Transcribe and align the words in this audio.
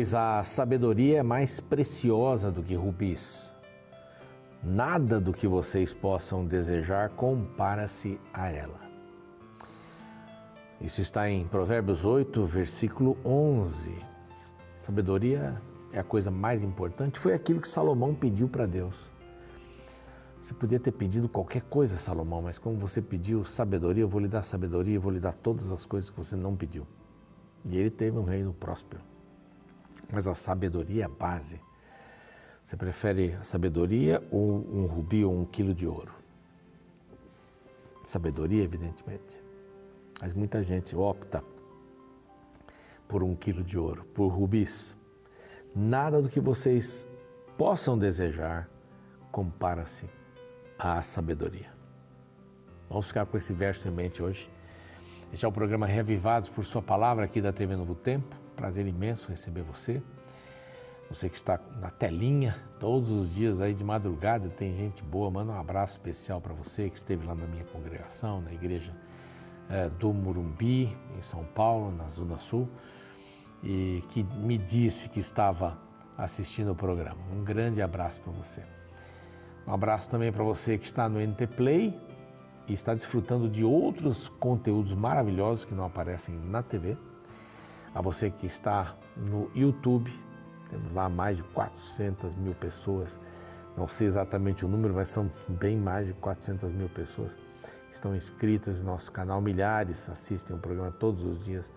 Pois 0.00 0.14
a 0.14 0.42
sabedoria 0.42 1.18
é 1.18 1.22
mais 1.22 1.60
preciosa 1.60 2.50
do 2.50 2.62
que 2.62 2.74
rubis. 2.74 3.52
Nada 4.64 5.20
do 5.20 5.30
que 5.30 5.46
vocês 5.46 5.92
possam 5.92 6.46
desejar 6.46 7.10
compara-se 7.10 8.18
a 8.32 8.48
ela. 8.48 8.80
Isso 10.80 11.02
está 11.02 11.28
em 11.28 11.46
Provérbios 11.46 12.06
8, 12.06 12.42
versículo 12.46 13.18
11. 13.22 13.94
Sabedoria 14.80 15.60
é 15.92 16.00
a 16.00 16.02
coisa 16.02 16.30
mais 16.30 16.62
importante. 16.62 17.18
Foi 17.18 17.34
aquilo 17.34 17.60
que 17.60 17.68
Salomão 17.68 18.14
pediu 18.14 18.48
para 18.48 18.64
Deus. 18.64 18.96
Você 20.42 20.54
podia 20.54 20.80
ter 20.80 20.92
pedido 20.92 21.28
qualquer 21.28 21.60
coisa, 21.64 21.98
Salomão, 21.98 22.40
mas 22.40 22.58
como 22.58 22.78
você 22.78 23.02
pediu 23.02 23.44
sabedoria, 23.44 24.04
eu 24.04 24.08
vou 24.08 24.22
lhe 24.22 24.28
dar 24.28 24.40
sabedoria, 24.40 24.94
eu 24.94 25.00
vou 25.02 25.12
lhe 25.12 25.20
dar 25.20 25.34
todas 25.34 25.70
as 25.70 25.84
coisas 25.84 26.08
que 26.08 26.16
você 26.16 26.36
não 26.36 26.56
pediu. 26.56 26.86
E 27.66 27.76
ele 27.76 27.90
teve 27.90 28.16
um 28.16 28.24
reino 28.24 28.54
próspero. 28.54 29.09
Mas 30.12 30.26
a 30.26 30.34
sabedoria 30.34 31.02
é 31.02 31.06
a 31.06 31.08
base. 31.08 31.60
Você 32.62 32.76
prefere 32.76 33.34
a 33.34 33.42
sabedoria 33.42 34.22
ou 34.30 34.48
um 34.50 34.86
rubi 34.86 35.24
ou 35.24 35.36
um 35.36 35.44
quilo 35.44 35.74
de 35.74 35.86
ouro? 35.86 36.12
Sabedoria, 38.04 38.62
evidentemente. 38.62 39.42
Mas 40.20 40.32
muita 40.34 40.62
gente 40.62 40.94
opta 40.94 41.42
por 43.08 43.22
um 43.22 43.34
quilo 43.34 43.62
de 43.62 43.78
ouro, 43.78 44.04
por 44.14 44.28
rubis. 44.28 44.96
Nada 45.74 46.20
do 46.20 46.28
que 46.28 46.40
vocês 46.40 47.06
possam 47.56 47.98
desejar 47.98 48.68
compara-se 49.30 50.08
à 50.78 51.02
sabedoria. 51.02 51.72
Vamos 52.88 53.06
ficar 53.06 53.26
com 53.26 53.36
esse 53.36 53.52
verso 53.52 53.86
em 53.86 53.90
mente 53.90 54.22
hoje. 54.22 54.50
Este 55.32 55.44
é 55.44 55.48
o 55.48 55.52
programa 55.52 55.86
Reavivados 55.86 56.48
por 56.48 56.64
Sua 56.64 56.82
Palavra 56.82 57.24
aqui 57.24 57.40
da 57.40 57.52
TV 57.52 57.76
Novo 57.76 57.94
Tempo. 57.94 58.39
Prazer 58.60 58.86
imenso 58.86 59.30
receber 59.30 59.62
você. 59.62 60.02
Você 61.08 61.30
que 61.30 61.36
está 61.36 61.58
na 61.80 61.88
telinha 61.88 62.54
todos 62.78 63.10
os 63.10 63.34
dias 63.34 63.58
aí 63.58 63.72
de 63.72 63.82
madrugada, 63.82 64.50
tem 64.50 64.76
gente 64.76 65.02
boa. 65.02 65.30
Manda 65.30 65.52
um 65.52 65.58
abraço 65.58 65.94
especial 65.94 66.42
para 66.42 66.52
você 66.52 66.90
que 66.90 66.96
esteve 66.96 67.26
lá 67.26 67.34
na 67.34 67.46
minha 67.46 67.64
congregação, 67.64 68.42
na 68.42 68.52
igreja 68.52 68.94
é, 69.70 69.88
do 69.88 70.12
Murumbi, 70.12 70.94
em 71.16 71.22
São 71.22 71.42
Paulo, 71.42 71.90
na 71.90 72.06
Zona 72.10 72.38
Sul, 72.38 72.68
e 73.64 74.04
que 74.10 74.22
me 74.22 74.58
disse 74.58 75.08
que 75.08 75.20
estava 75.20 75.78
assistindo 76.18 76.72
o 76.72 76.74
programa. 76.74 77.22
Um 77.32 77.42
grande 77.42 77.80
abraço 77.80 78.20
para 78.20 78.30
você. 78.30 78.62
Um 79.66 79.72
abraço 79.72 80.10
também 80.10 80.30
para 80.30 80.44
você 80.44 80.76
que 80.76 80.84
está 80.84 81.08
no 81.08 81.18
NT 81.18 81.46
Play 81.46 81.98
e 82.68 82.74
está 82.74 82.92
desfrutando 82.92 83.48
de 83.48 83.64
outros 83.64 84.28
conteúdos 84.28 84.92
maravilhosos 84.92 85.64
que 85.64 85.74
não 85.74 85.86
aparecem 85.86 86.34
na 86.34 86.62
TV. 86.62 86.98
A 87.94 88.00
você 88.00 88.30
que 88.30 88.46
está 88.46 88.96
no 89.16 89.50
YouTube, 89.54 90.12
temos 90.70 90.92
lá 90.92 91.08
mais 91.08 91.38
de 91.38 91.42
400 91.42 92.36
mil 92.36 92.54
pessoas, 92.54 93.18
não 93.76 93.88
sei 93.88 94.06
exatamente 94.06 94.64
o 94.64 94.68
número, 94.68 94.94
mas 94.94 95.08
são 95.08 95.30
bem 95.48 95.76
mais 95.76 96.06
de 96.06 96.14
400 96.14 96.72
mil 96.72 96.88
pessoas 96.88 97.34
que 97.34 97.94
estão 97.94 98.14
inscritas 98.14 98.80
em 98.80 98.84
nosso 98.84 99.10
canal. 99.10 99.40
Milhares 99.40 100.08
assistem 100.08 100.54
o 100.54 100.58
programa 100.58 100.92
todos 100.92 101.24
os 101.24 101.42
dias. 101.42 101.72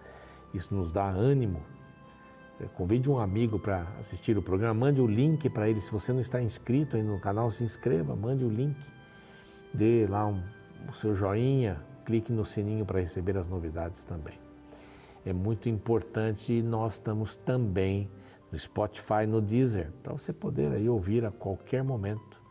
Isso 0.54 0.74
nos 0.74 0.92
dá 0.92 1.08
ânimo. 1.08 1.62
Convide 2.76 3.10
um 3.10 3.18
amigo 3.18 3.60
para 3.60 3.88
assistir 4.00 4.38
o 4.38 4.42
programa, 4.42 4.74
mande 4.74 5.02
o 5.02 5.08
link 5.08 5.50
para 5.50 5.68
ele. 5.68 5.82
Se 5.82 5.92
você 5.92 6.14
não 6.14 6.20
está 6.20 6.42
inscrito 6.42 6.96
ainda 6.96 7.12
no 7.12 7.20
canal, 7.20 7.50
se 7.50 7.64
inscreva, 7.64 8.16
mande 8.16 8.46
o 8.46 8.50
link, 8.50 8.78
dê 9.74 10.06
lá 10.08 10.28
um, 10.28 10.42
o 10.88 10.94
seu 10.94 11.16
joinha, 11.16 11.82
clique 12.06 12.32
no 12.32 12.46
sininho 12.46 12.86
para 12.86 13.00
receber 13.00 13.38
as 13.38 13.48
novidades 13.48 14.04
também. 14.04 14.43
É 15.26 15.32
muito 15.32 15.70
importante 15.70 16.54
e 16.54 16.62
nós 16.62 16.94
estamos 16.94 17.36
também 17.36 18.10
no 18.52 18.60
Spotify, 18.60 19.26
no 19.28 19.42
Deezer, 19.42 19.92
para 20.04 20.14
você 20.14 20.34
poder 20.34 20.72
aí 20.72 20.88
ouvir 20.90 21.26
a 21.26 21.32
qualquer 21.32 21.84
momento 21.84 22.42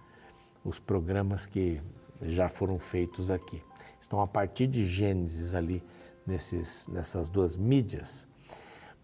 os 0.65 0.79
programas 0.79 1.47
que 1.47 1.81
já 2.23 2.49
foram 2.49 2.79
feitos 2.79 3.31
aqui. 3.31 3.63
Estão 4.01 4.21
a 4.21 4.27
partir 4.27 4.67
de 4.67 4.87
Gênesis 4.87 5.55
ali 5.55 5.83
nesses, 6.27 6.87
nessas 6.89 7.29
duas 7.29 7.57
mídias. 7.57 8.27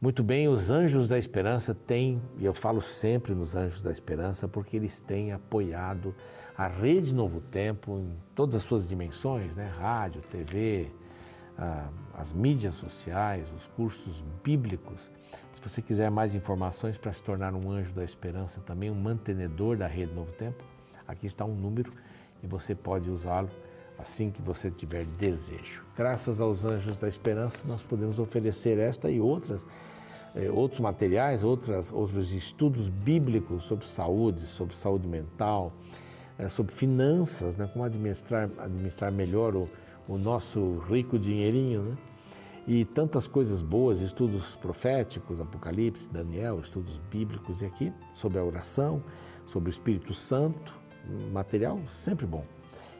Muito 0.00 0.22
bem, 0.22 0.48
os 0.48 0.70
Anjos 0.70 1.08
da 1.08 1.18
Esperança 1.18 1.74
têm, 1.74 2.22
e 2.36 2.44
eu 2.44 2.54
falo 2.54 2.80
sempre 2.80 3.34
nos 3.34 3.56
Anjos 3.56 3.82
da 3.82 3.90
Esperança, 3.90 4.46
porque 4.46 4.76
eles 4.76 5.00
têm 5.00 5.32
apoiado 5.32 6.14
a 6.56 6.68
Rede 6.68 7.12
Novo 7.12 7.40
Tempo 7.40 7.98
em 7.98 8.16
todas 8.32 8.54
as 8.54 8.62
suas 8.62 8.86
dimensões, 8.86 9.56
né? 9.56 9.68
rádio, 9.76 10.22
TV, 10.22 10.88
as 12.14 12.32
mídias 12.32 12.74
sociais, 12.76 13.46
os 13.56 13.66
cursos 13.68 14.24
bíblicos. 14.44 15.10
Se 15.52 15.60
você 15.60 15.82
quiser 15.82 16.10
mais 16.10 16.34
informações 16.34 16.96
para 16.96 17.12
se 17.12 17.22
tornar 17.22 17.54
um 17.54 17.70
anjo 17.70 17.92
da 17.92 18.04
esperança, 18.04 18.60
também 18.60 18.90
um 18.90 18.94
mantenedor 18.94 19.76
da 19.76 19.86
rede 19.86 20.12
Novo 20.14 20.32
Tempo, 20.32 20.62
aqui 21.06 21.26
está 21.26 21.44
um 21.44 21.54
número 21.54 21.92
e 22.42 22.46
você 22.46 22.74
pode 22.74 23.10
usá-lo 23.10 23.50
assim 23.98 24.30
que 24.30 24.40
você 24.40 24.70
tiver 24.70 25.04
desejo. 25.04 25.84
Graças 25.96 26.40
aos 26.40 26.64
anjos 26.64 26.96
da 26.96 27.08
esperança, 27.08 27.66
nós 27.66 27.82
podemos 27.82 28.18
oferecer 28.20 28.78
esta 28.78 29.10
e 29.10 29.20
outras 29.20 29.66
eh, 30.36 30.50
outros 30.50 30.80
materiais, 30.80 31.42
outras, 31.42 31.90
outros 31.90 32.32
estudos 32.32 32.88
bíblicos 32.88 33.64
sobre 33.64 33.86
saúde, 33.86 34.42
sobre 34.42 34.76
saúde 34.76 35.08
mental, 35.08 35.72
eh, 36.38 36.48
sobre 36.48 36.74
finanças, 36.74 37.56
né, 37.56 37.68
como 37.72 37.84
administrar, 37.84 38.48
administrar 38.58 39.10
melhor 39.10 39.56
o, 39.56 39.68
o 40.08 40.16
nosso 40.16 40.78
rico 40.78 41.18
dinheirinho, 41.18 41.82
né? 41.82 41.98
E 42.66 42.84
tantas 42.84 43.26
coisas 43.26 43.62
boas, 43.62 44.00
estudos 44.00 44.54
proféticos, 44.56 45.40
Apocalipse, 45.40 46.10
Daniel, 46.10 46.60
estudos 46.60 46.98
bíblicos 47.10 47.62
e 47.62 47.66
aqui 47.66 47.92
sobre 48.12 48.38
a 48.38 48.44
oração, 48.44 49.02
sobre 49.46 49.70
o 49.70 49.72
Espírito 49.72 50.12
Santo, 50.12 50.74
material 51.32 51.80
sempre 51.88 52.26
bom. 52.26 52.44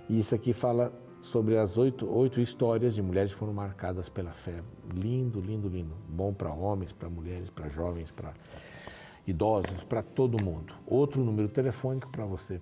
E 0.09 0.19
isso 0.19 0.35
aqui 0.35 0.55
fala 0.55 0.91
sobre 1.21 1.59
as 1.59 1.77
oito, 1.77 2.11
oito 2.11 2.41
histórias 2.41 2.95
de 2.95 3.03
mulheres 3.03 3.33
que 3.33 3.39
foram 3.39 3.53
marcadas 3.53 4.09
pela 4.09 4.31
fé. 4.31 4.63
Lindo, 4.95 5.41
lindo, 5.41 5.69
lindo. 5.69 5.95
Bom 6.09 6.33
para 6.33 6.51
homens, 6.51 6.93
para 6.93 7.11
mulheres, 7.11 7.51
para 7.51 7.69
jovens, 7.69 8.11
para 8.11 8.33
idosos, 9.27 9.85
para 9.85 10.03
todo 10.03 10.43
mundo. 10.43 10.73
Outro 10.87 11.23
número 11.23 11.49
telefônico 11.49 12.09
para 12.11 12.25
você 12.25 12.61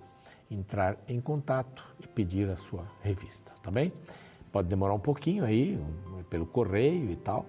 entrar 0.51 0.97
em 1.07 1.21
contato 1.21 1.83
e 2.03 2.07
pedir 2.07 2.49
a 2.49 2.57
sua 2.57 2.85
revista, 3.01 3.53
tá 3.63 3.71
bem? 3.71 3.93
Pode 4.51 4.67
demorar 4.67 4.93
um 4.93 4.99
pouquinho 4.99 5.43
aí, 5.43 5.79
pelo 6.29 6.45
correio 6.45 7.11
e 7.11 7.15
tal. 7.15 7.45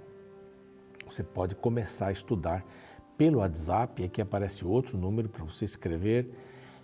Você 1.07 1.23
pode 1.23 1.55
começar 1.55 2.09
a 2.09 2.13
estudar 2.13 2.65
pelo 3.17 3.39
WhatsApp, 3.39 4.05
aqui 4.05 4.21
aparece 4.21 4.65
outro 4.65 4.97
número 4.97 5.29
para 5.29 5.45
você 5.45 5.65
escrever 5.65 6.31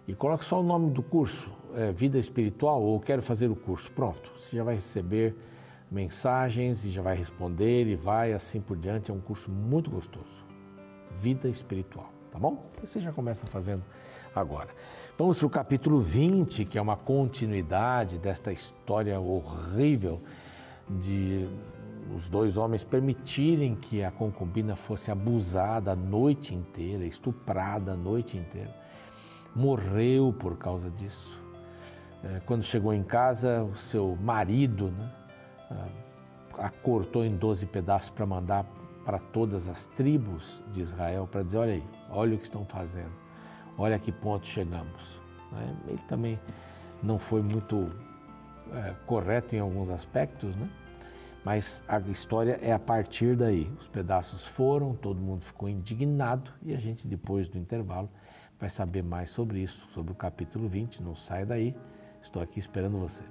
e 0.06 0.14
coloque 0.14 0.44
só 0.44 0.60
o 0.60 0.62
nome 0.62 0.90
do 0.90 1.02
curso, 1.02 1.50
é, 1.74 1.92
Vida 1.92 2.18
Espiritual 2.18 2.82
ou 2.82 2.98
Quero 3.00 3.22
Fazer 3.22 3.50
o 3.50 3.56
Curso. 3.56 3.90
Pronto, 3.92 4.32
você 4.36 4.56
já 4.56 4.64
vai 4.64 4.74
receber 4.74 5.34
mensagens 5.90 6.84
e 6.84 6.90
já 6.90 7.00
vai 7.00 7.16
responder 7.16 7.86
e 7.86 7.94
vai 7.94 8.32
assim 8.32 8.60
por 8.60 8.76
diante. 8.76 9.10
É 9.10 9.14
um 9.14 9.20
curso 9.20 9.50
muito 9.50 9.90
gostoso. 9.90 10.44
Vida 11.16 11.48
Espiritual, 11.48 12.10
tá 12.30 12.38
bom? 12.38 12.66
Você 12.80 13.00
já 13.00 13.12
começa 13.12 13.46
fazendo 13.46 13.84
agora. 14.34 14.68
Vamos 15.16 15.38
para 15.38 15.46
o 15.46 15.50
capítulo 15.50 16.00
20, 16.00 16.64
que 16.64 16.78
é 16.78 16.82
uma 16.82 16.96
continuidade 16.96 18.18
desta 18.18 18.52
história 18.52 19.18
horrível 19.20 20.20
de 20.88 21.48
os 22.14 22.28
dois 22.28 22.56
homens 22.56 22.84
permitirem 22.84 23.74
que 23.74 24.04
a 24.04 24.10
concubina 24.10 24.76
fosse 24.76 25.10
abusada 25.10 25.92
a 25.92 25.96
noite 25.96 26.54
inteira, 26.54 27.04
estuprada 27.04 27.92
a 27.92 27.96
noite 27.96 28.36
inteira. 28.36 28.74
Morreu 29.54 30.32
por 30.32 30.58
causa 30.58 30.90
disso. 30.90 31.40
É, 32.22 32.40
quando 32.40 32.62
chegou 32.62 32.92
em 32.92 33.02
casa, 33.02 33.62
o 33.62 33.76
seu 33.76 34.16
marido 34.20 34.90
né, 34.90 35.12
a 36.58 36.70
cortou 36.70 37.24
em 37.24 37.36
12 37.36 37.66
pedaços 37.66 38.10
para 38.10 38.26
mandar 38.26 38.66
para 39.04 39.18
todas 39.18 39.68
as 39.68 39.86
tribos 39.86 40.62
de 40.72 40.80
Israel, 40.80 41.28
para 41.30 41.42
dizer: 41.42 41.58
olha 41.58 41.72
aí, 41.74 41.84
olha 42.10 42.34
o 42.34 42.38
que 42.38 42.44
estão 42.44 42.64
fazendo, 42.64 43.12
olha 43.78 43.98
que 43.98 44.12
ponto 44.12 44.46
chegamos. 44.46 45.20
Né. 45.52 45.76
Ele 45.88 46.02
também 46.08 46.38
não 47.02 47.18
foi 47.18 47.42
muito 47.42 47.86
é, 48.72 48.94
correto 49.06 49.54
em 49.54 49.58
alguns 49.58 49.90
aspectos, 49.90 50.56
né? 50.56 50.68
Mas 51.44 51.82
a 51.86 52.00
história 52.00 52.58
é 52.62 52.72
a 52.72 52.78
partir 52.78 53.36
daí. 53.36 53.70
Os 53.78 53.86
pedaços 53.86 54.46
foram, 54.46 54.94
todo 54.94 55.20
mundo 55.20 55.44
ficou 55.44 55.68
indignado 55.68 56.50
e 56.62 56.74
a 56.74 56.78
gente, 56.78 57.06
depois 57.06 57.48
do 57.48 57.58
intervalo, 57.58 58.08
vai 58.58 58.70
saber 58.70 59.02
mais 59.02 59.28
sobre 59.28 59.60
isso, 59.60 59.86
sobre 59.92 60.10
o 60.12 60.14
capítulo 60.14 60.66
20. 60.66 61.02
Não 61.02 61.14
saia 61.14 61.44
daí, 61.44 61.76
estou 62.22 62.42
aqui 62.42 62.58
esperando 62.58 62.98
você. 62.98 63.24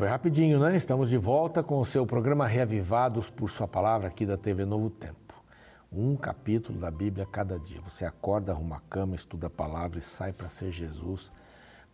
Foi 0.00 0.08
rapidinho, 0.08 0.58
né? 0.58 0.74
Estamos 0.78 1.10
de 1.10 1.18
volta 1.18 1.62
com 1.62 1.78
o 1.78 1.84
seu 1.84 2.06
programa 2.06 2.46
Reavivados 2.46 3.28
por 3.28 3.50
Sua 3.50 3.68
Palavra 3.68 4.08
aqui 4.08 4.24
da 4.24 4.34
TV 4.34 4.64
Novo 4.64 4.88
Tempo. 4.88 5.34
Um 5.92 6.16
capítulo 6.16 6.78
da 6.78 6.90
Bíblia 6.90 7.26
cada 7.30 7.58
dia. 7.58 7.82
Você 7.82 8.06
acorda, 8.06 8.50
arruma 8.50 8.76
a 8.76 8.80
cama, 8.88 9.14
estuda 9.14 9.48
a 9.48 9.50
palavra 9.50 9.98
e 9.98 10.02
sai 10.02 10.32
para 10.32 10.48
ser 10.48 10.72
Jesus 10.72 11.30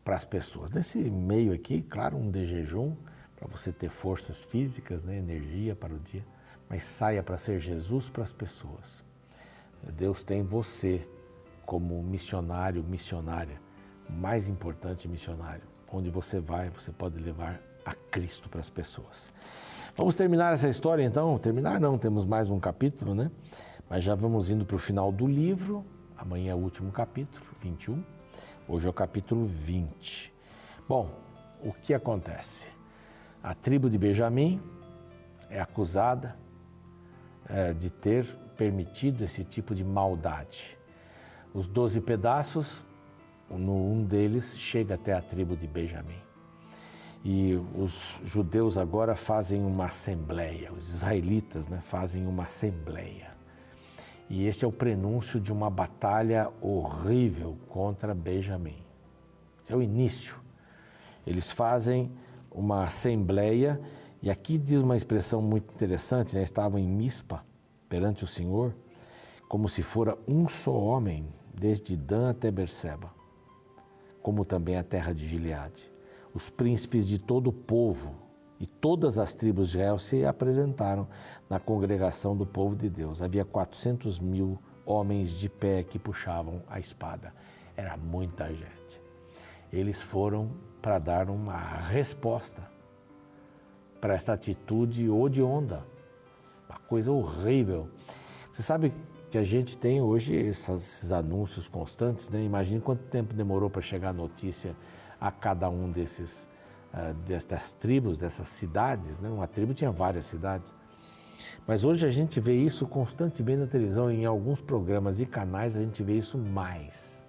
para 0.05 0.15
as 0.15 0.25
pessoas. 0.25 0.71
Nesse 0.71 0.99
meio 0.99 1.53
aqui, 1.53 1.83
claro, 1.83 2.17
um 2.17 2.31
de 2.31 2.47
jejum, 2.47 2.95
para 3.35 3.49
você 3.49 3.73
ter 3.73 3.91
forças 3.91 4.45
físicas, 4.45 5.03
né? 5.03 5.19
energia 5.19 5.75
para 5.75 5.93
o 5.93 5.99
dia, 5.99 6.25
mas 6.71 6.85
saia 6.85 7.25
para 7.25 7.37
ser 7.37 7.59
Jesus 7.59 8.09
para 8.09 8.23
as 8.23 8.33
pessoas. 8.33 9.03
Deus 9.83 10.23
tem 10.23 10.45
você 10.45 11.05
como 11.65 12.01
missionário, 12.05 12.85
missionária, 12.85 13.61
mais 14.09 14.49
importante 14.49 15.09
missionário. 15.09 15.65
Onde 15.93 16.09
você 16.09 16.39
vai, 16.39 16.71
você 16.71 16.93
pode 16.93 17.19
levar 17.19 17.61
a 17.87 17.95
Cristo 18.11 18.49
para 18.49 18.61
as 18.61 18.69
pessoas. 18.69 19.31
Vamos 19.97 20.17
terminar 20.17 20.53
essa 20.53 20.69
história 20.69 21.05
então? 21.05 21.39
Terminar 21.39 21.81
não, 21.81 21.97
temos 21.97 22.25
mais 22.25 22.51
um 22.51 22.59
capítulo, 22.59 23.15
né? 23.15 23.31
Mas 23.89 24.03
já 24.03 24.17
vamos 24.17 24.51
indo 24.51 24.67
para 24.67 24.75
o 24.75 24.79
final 24.79 25.13
do 25.13 25.27
livro. 25.27 25.87
Amanhã 26.19 26.51
é 26.51 26.55
o 26.55 26.59
último 26.59 26.91
capítulo, 26.91 27.47
21. 27.63 28.03
Hoje 28.69 28.87
é 28.89 28.91
o 28.91 28.93
capítulo 28.93 29.47
20. 29.47 30.35
Bom, 30.89 31.09
o 31.63 31.73
que 31.73 31.95
acontece? 31.95 32.67
A 33.43 33.55
tribo 33.55 33.89
de 33.89 33.97
Benjamim 33.97 34.61
é 35.49 35.61
acusada 35.61 36.37
é, 37.49 37.73
de 37.73 37.91
ter 37.91 38.27
permitido 38.57 39.23
esse 39.23 39.45
tipo 39.45 39.75
de 39.75 39.85
maldade. 39.85 40.77
Os 41.55 41.69
doze 41.69 42.01
pedaços, 42.01 42.85
um 43.49 44.03
deles 44.03 44.59
chega 44.59 44.97
até 44.97 45.13
a 45.13 45.23
tribo 45.23 45.57
de 45.57 45.69
Benjamim. 45.69 46.26
E 47.29 47.57
os 47.77 48.21
judeus 48.23 48.79
agora 48.79 49.17
fazem 49.17 49.65
uma 49.65 49.87
assembleia, 49.87 50.73
os 50.73 50.95
israelitas 50.95 51.67
né, 51.67 51.81
fazem 51.83 52.25
uma 52.25 52.45
assembleia. 52.45 53.35
E 54.31 54.47
esse 54.47 54.65
é 54.65 54.69
o 54.69 54.71
prenúncio 54.71 55.41
de 55.41 55.53
uma 55.53 55.69
batalha 55.69 56.49
horrível 56.63 57.59
contra 57.69 58.15
Benjamim. 58.15 58.77
Esse 59.61 59.73
é 59.73 59.77
o 59.77 59.83
início. 59.83 60.37
Eles 61.27 61.51
fazem 61.51 62.13
uma 62.49 62.85
assembleia, 62.85 63.81
e 64.23 64.31
aqui 64.31 64.57
diz 64.57 64.81
uma 64.81 64.95
expressão 64.95 65.43
muito 65.43 65.75
interessante: 65.75 66.37
né? 66.37 66.45
estavam 66.45 66.79
em 66.79 66.87
Mispa 66.87 67.45
perante 67.89 68.23
o 68.23 68.29
Senhor, 68.29 68.73
como 69.49 69.69
se 69.69 69.83
fora 69.83 70.17
um 70.29 70.47
só 70.47 70.73
homem, 70.73 71.27
desde 71.53 71.97
Dan 71.97 72.31
até 72.31 72.53
Berseba, 72.53 73.13
como 74.23 74.45
também 74.45 74.77
a 74.77 74.85
terra 74.85 75.13
de 75.13 75.29
Gileade. 75.29 75.96
Os 76.37 76.51
príncipes 76.51 77.09
de 77.09 77.19
todo 77.19 77.47
o 77.47 77.53
povo 77.53 78.15
e 78.61 78.67
todas 78.67 79.17
as 79.17 79.35
tribos 79.35 79.71
de 79.71 79.79
Israel 79.79 79.99
se 79.99 80.23
apresentaram 80.23 81.09
na 81.49 81.59
congregação 81.59 82.37
do 82.37 82.45
povo 82.45 82.77
de 82.77 82.91
Deus. 82.91 83.23
Havia 83.23 83.43
400 83.43 84.21
mil 84.21 84.59
homens 84.85 85.31
de 85.31 85.49
pé 85.49 85.83
que 85.83 85.99
puxavam 85.99 86.63
a 86.69 86.79
espada. 86.79 87.33
Era 87.75 87.97
muita 87.97 88.49
gente. 88.51 89.01
Eles 89.73 90.03
foram 90.03 90.51
para 90.83 90.99
dar 90.99 91.31
uma 91.31 91.57
resposta 91.57 92.71
para 93.99 94.13
esta 94.13 94.35
atitude 94.35 95.09
odionda, 95.09 95.87
uma 96.69 96.79
coisa 96.81 97.11
horrível. 97.11 97.89
Você 98.53 98.61
sabe 98.61 98.93
que 99.31 99.39
a 99.39 99.43
gente 99.43 99.79
tem 99.79 100.03
hoje 100.03 100.35
esses 100.35 101.11
anúncios 101.11 101.67
constantes, 101.67 102.29
né? 102.29 102.43
Imagine 102.45 102.83
quanto 102.83 103.05
tempo 103.05 103.33
demorou 103.33 103.71
para 103.71 103.81
chegar 103.81 104.11
a 104.11 104.13
notícia 104.13 104.77
a 105.21 105.31
cada 105.31 105.69
um 105.69 105.91
desses 105.91 106.49
uh, 106.93 107.15
destas 107.27 107.73
tribos, 107.73 108.19
dessas 108.19 108.49
cidades, 108.49 109.21
né? 109.21 109.29
Uma 109.29 109.47
tribo 109.47 109.75
tinha 109.75 109.91
várias 109.91 110.27
cidades. 110.27 110.75
Mas 111.67 111.85
hoje 111.85 112.07
a 112.07 112.11
gente 112.11 112.41
vê 112.41 112.55
isso 112.55 112.87
constantemente 112.87 113.61
na 113.61 113.67
televisão, 113.67 114.11
em 114.11 114.25
alguns 114.25 114.61
programas 114.61 115.21
e 115.21 115.27
canais 115.27 115.77
a 115.77 115.81
gente 115.81 116.03
vê 116.03 116.15
isso 116.19 116.39
mais. 116.39 117.25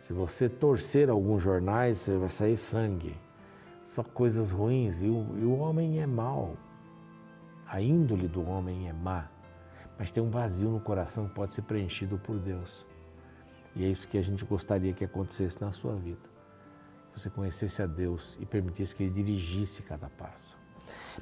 Se 0.00 0.12
você 0.12 0.48
torcer 0.48 1.10
alguns 1.10 1.42
jornais, 1.42 1.98
você 1.98 2.16
vai 2.16 2.30
sair 2.30 2.56
sangue. 2.56 3.16
Só 3.84 4.02
coisas 4.02 4.50
ruins. 4.50 5.02
E 5.02 5.06
o, 5.06 5.38
e 5.38 5.44
o 5.44 5.58
homem 5.58 6.00
é 6.00 6.06
mau. 6.06 6.56
A 7.66 7.80
índole 7.80 8.26
do 8.26 8.46
homem 8.48 8.88
é 8.88 8.92
má 8.92 9.28
mas 9.98 10.12
tem 10.12 10.22
um 10.22 10.30
vazio 10.30 10.70
no 10.70 10.80
coração 10.80 11.26
que 11.26 11.34
pode 11.34 11.52
ser 11.52 11.62
preenchido 11.62 12.16
por 12.18 12.38
Deus. 12.38 12.86
E 13.74 13.84
é 13.84 13.88
isso 13.88 14.06
que 14.06 14.16
a 14.16 14.22
gente 14.22 14.44
gostaria 14.44 14.92
que 14.92 15.04
acontecesse 15.04 15.60
na 15.60 15.72
sua 15.72 15.96
vida. 15.96 16.37
Você 17.18 17.28
conhecesse 17.28 17.82
a 17.82 17.86
Deus 17.86 18.38
e 18.40 18.46
permitisse 18.46 18.94
que 18.94 19.02
Ele 19.02 19.12
dirigisse 19.12 19.82
cada 19.82 20.08
passo. 20.08 20.56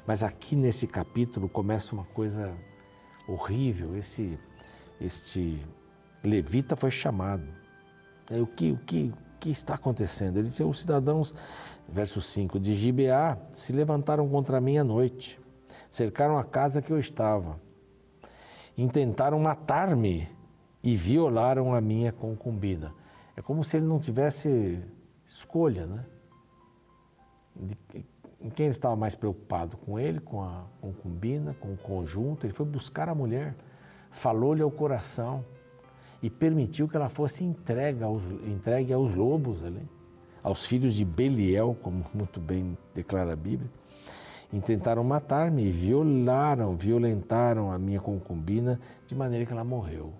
Mas 0.05 0.21
aqui 0.21 0.55
nesse 0.55 0.85
capítulo 0.85 1.49
começa 1.49 1.93
uma 1.93 2.05
coisa 2.05 2.55
horrível. 3.27 3.97
Esse, 3.97 4.39
este 5.01 5.59
levita 6.23 6.75
foi 6.75 6.91
chamado. 6.91 7.47
O 8.29 8.45
que, 8.45 8.71
o 8.71 8.77
que, 8.77 9.11
o 9.11 9.39
que 9.39 9.49
está 9.49 9.73
acontecendo? 9.73 10.37
Ele 10.37 10.49
disse: 10.49 10.63
os 10.63 10.79
cidadãos, 10.79 11.33
verso 11.89 12.21
5, 12.21 12.59
de 12.59 12.75
Gibeá 12.75 13.37
se 13.51 13.73
levantaram 13.73 14.29
contra 14.29 14.61
mim 14.61 14.77
à 14.77 14.83
noite, 14.83 15.39
cercaram 15.89 16.37
a 16.37 16.43
casa 16.43 16.81
que 16.81 16.91
eu 16.91 16.99
estava 16.99 17.59
intentaram 18.77 19.39
matar-me 19.39 20.29
e 20.83 20.95
violaram 20.95 21.73
a 21.73 21.81
minha 21.81 22.11
concubina. 22.11 22.93
É 23.35 23.41
como 23.41 23.63
se 23.63 23.77
ele 23.77 23.87
não 23.87 23.99
tivesse 23.99 24.79
escolha, 25.27 25.85
né? 25.85 26.05
De, 27.55 27.77
em 28.41 28.49
quem 28.49 28.65
ele 28.65 28.71
estava 28.71 28.95
mais 28.95 29.13
preocupado? 29.13 29.77
Com 29.77 29.99
ele, 29.99 30.19
com 30.19 30.41
a 30.41 30.63
concubina, 30.81 31.53
com 31.59 31.73
o 31.73 31.77
conjunto? 31.77 32.45
Ele 32.45 32.53
foi 32.53 32.65
buscar 32.65 33.09
a 33.09 33.13
mulher, 33.13 33.55
falou-lhe 34.09 34.61
ao 34.61 34.71
coração 34.71 35.45
e 36.23 36.29
permitiu 36.29 36.87
que 36.87 36.95
ela 36.95 37.09
fosse 37.09 37.43
entregue 37.43 38.03
aos, 38.03 38.23
entregue 38.45 38.93
aos 38.93 39.13
lobos 39.13 39.63
ali, 39.63 39.87
aos 40.41 40.65
filhos 40.65 40.95
de 40.95 41.05
Beliel, 41.05 41.77
como 41.83 42.03
muito 42.13 42.39
bem 42.39 42.75
declara 42.93 43.33
a 43.33 43.35
Bíblia 43.35 43.69
intentaram 44.51 45.03
matar-me 45.03 45.65
e 45.65 45.71
violaram, 45.71 46.75
violentaram 46.75 47.71
a 47.71 47.77
minha 47.77 47.99
concubina 47.99 48.79
de 49.05 49.15
maneira 49.15 49.45
que 49.45 49.51
ela 49.51 49.63
morreu. 49.63 50.13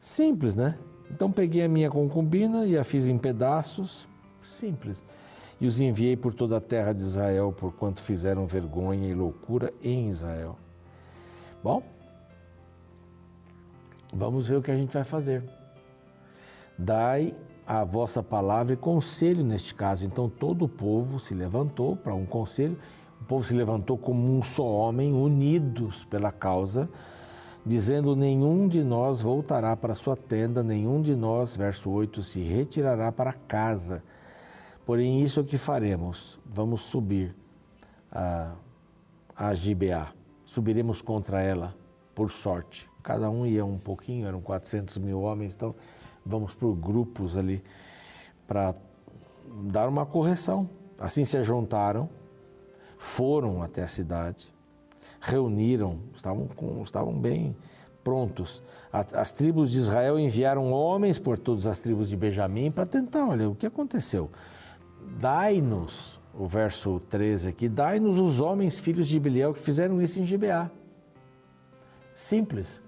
Simples, 0.00 0.54
né? 0.54 0.78
Então 1.10 1.30
peguei 1.30 1.64
a 1.64 1.68
minha 1.68 1.90
concubina 1.90 2.66
e 2.66 2.76
a 2.76 2.84
fiz 2.84 3.06
em 3.06 3.18
pedaços, 3.18 4.08
simples, 4.42 5.04
e 5.60 5.66
os 5.66 5.80
enviei 5.80 6.16
por 6.16 6.34
toda 6.34 6.56
a 6.56 6.60
terra 6.60 6.92
de 6.92 7.02
Israel, 7.02 7.52
por 7.52 7.72
quanto 7.72 8.02
fizeram 8.02 8.46
vergonha 8.46 9.08
e 9.08 9.14
loucura 9.14 9.72
em 9.82 10.08
Israel. 10.08 10.56
Bom, 11.62 11.82
vamos 14.12 14.48
ver 14.48 14.56
o 14.56 14.62
que 14.62 14.70
a 14.70 14.76
gente 14.76 14.92
vai 14.92 15.04
fazer. 15.04 15.44
Dai 16.76 17.34
a 17.66 17.84
vossa 17.84 18.22
palavra 18.22 18.74
e 18.74 18.76
conselho 18.76 19.44
neste 19.44 19.74
caso. 19.74 20.04
Então 20.04 20.28
todo 20.28 20.64
o 20.64 20.68
povo 20.68 21.20
se 21.20 21.34
levantou 21.34 21.96
para 21.96 22.14
um 22.14 22.26
conselho 22.26 22.76
o 23.24 23.26
povo 23.26 23.42
se 23.42 23.54
levantou 23.54 23.96
como 23.96 24.36
um 24.36 24.42
só 24.42 24.62
homem, 24.62 25.14
unidos 25.14 26.04
pela 26.04 26.30
causa, 26.30 26.90
dizendo: 27.64 28.14
Nenhum 28.14 28.68
de 28.68 28.82
nós 28.82 29.20
voltará 29.20 29.76
para 29.76 29.94
sua 29.94 30.16
tenda, 30.16 30.62
nenhum 30.62 31.00
de 31.00 31.14
nós, 31.14 31.56
verso 31.56 31.90
8, 31.90 32.22
se 32.22 32.40
retirará 32.40 33.10
para 33.10 33.32
casa. 33.32 34.02
Porém, 34.84 35.22
isso 35.22 35.40
é 35.40 35.42
o 35.42 35.46
que 35.46 35.58
faremos: 35.58 36.38
vamos 36.44 36.82
subir 36.82 37.34
a, 38.10 38.54
a 39.36 39.54
Gibeá, 39.54 40.12
subiremos 40.44 41.00
contra 41.00 41.42
ela, 41.42 41.74
por 42.14 42.30
sorte. 42.30 42.90
Cada 43.02 43.30
um 43.30 43.44
ia 43.44 43.64
um 43.64 43.78
pouquinho, 43.78 44.26
eram 44.26 44.40
400 44.40 44.98
mil 44.98 45.20
homens, 45.20 45.54
então 45.54 45.74
vamos 46.24 46.54
por 46.54 46.74
grupos 46.74 47.36
ali 47.36 47.62
para 48.46 48.74
dar 49.64 49.88
uma 49.88 50.06
correção. 50.06 50.68
Assim 50.98 51.24
se 51.24 51.42
juntaram 51.42 52.08
foram 53.04 53.62
até 53.62 53.82
a 53.82 53.88
cidade, 53.88 54.53
reuniram, 55.24 56.00
estavam, 56.14 56.46
com, 56.46 56.82
estavam 56.82 57.18
bem 57.18 57.56
prontos. 58.02 58.62
As 58.92 59.32
tribos 59.32 59.70
de 59.70 59.78
Israel 59.78 60.18
enviaram 60.18 60.70
homens 60.70 61.18
por 61.18 61.38
todas 61.38 61.66
as 61.66 61.80
tribos 61.80 62.08
de 62.08 62.16
Benjamim 62.16 62.70
para 62.70 62.84
tentar, 62.84 63.26
olha, 63.26 63.48
o 63.48 63.54
que 63.54 63.66
aconteceu? 63.66 64.30
Dai-nos, 65.18 66.20
o 66.38 66.46
verso 66.46 67.00
13 67.08 67.48
aqui, 67.48 67.68
dai-nos 67.68 68.18
os 68.18 68.40
homens 68.40 68.78
filhos 68.78 69.08
de 69.08 69.18
Biliel 69.18 69.54
que 69.54 69.60
fizeram 69.60 70.00
isso 70.00 70.20
em 70.20 70.26
Gibeá. 70.26 70.70
Simples. 72.14 72.80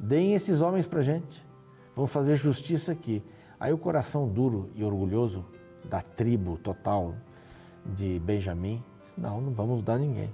Deem 0.00 0.34
esses 0.34 0.60
homens 0.60 0.86
para 0.86 1.02
gente. 1.02 1.46
Vamos 1.94 2.10
fazer 2.10 2.34
justiça 2.34 2.92
aqui. 2.92 3.22
Aí 3.60 3.72
o 3.72 3.78
coração 3.78 4.26
duro 4.26 4.70
e 4.74 4.82
orgulhoso 4.82 5.44
da 5.88 6.00
tribo 6.00 6.58
total 6.58 7.14
de 7.86 8.18
Benjamim 8.18 8.82
não, 9.16 9.40
não 9.40 9.52
vamos 9.52 9.82
dar 9.82 9.98
ninguém. 9.98 10.30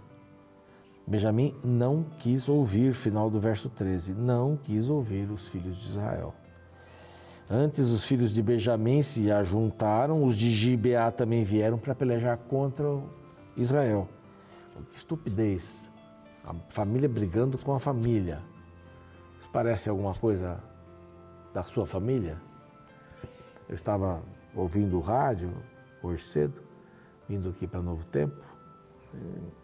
Benjamim 1.10 1.56
não 1.64 2.06
quis 2.20 2.48
ouvir, 2.48 2.94
final 2.94 3.28
do 3.28 3.40
verso 3.40 3.68
13, 3.68 4.14
não 4.14 4.56
quis 4.56 4.88
ouvir 4.88 5.28
os 5.28 5.48
filhos 5.48 5.76
de 5.76 5.88
Israel. 5.88 6.32
Antes 7.50 7.88
os 7.88 8.04
filhos 8.04 8.32
de 8.32 8.40
Benjamim 8.40 9.02
se 9.02 9.28
ajuntaram, 9.28 10.22
os 10.22 10.36
de 10.36 10.48
Gibeá 10.48 11.10
também 11.10 11.42
vieram 11.42 11.78
para 11.78 11.96
pelejar 11.96 12.38
contra 12.38 12.86
Israel. 13.56 14.08
Que 14.92 14.98
estupidez. 14.98 15.90
A 16.44 16.54
família 16.68 17.08
brigando 17.08 17.58
com 17.58 17.74
a 17.74 17.80
família. 17.80 18.40
Isso 19.40 19.50
parece 19.52 19.90
alguma 19.90 20.14
coisa 20.14 20.62
da 21.52 21.64
sua 21.64 21.86
família? 21.86 22.40
Eu 23.68 23.74
estava 23.74 24.22
ouvindo 24.54 24.96
o 24.96 25.00
rádio 25.00 25.52
hoje 26.04 26.22
cedo, 26.22 26.62
vindo 27.28 27.48
aqui 27.48 27.66
para 27.66 27.82
Novo 27.82 28.04
Tempo. 28.04 28.49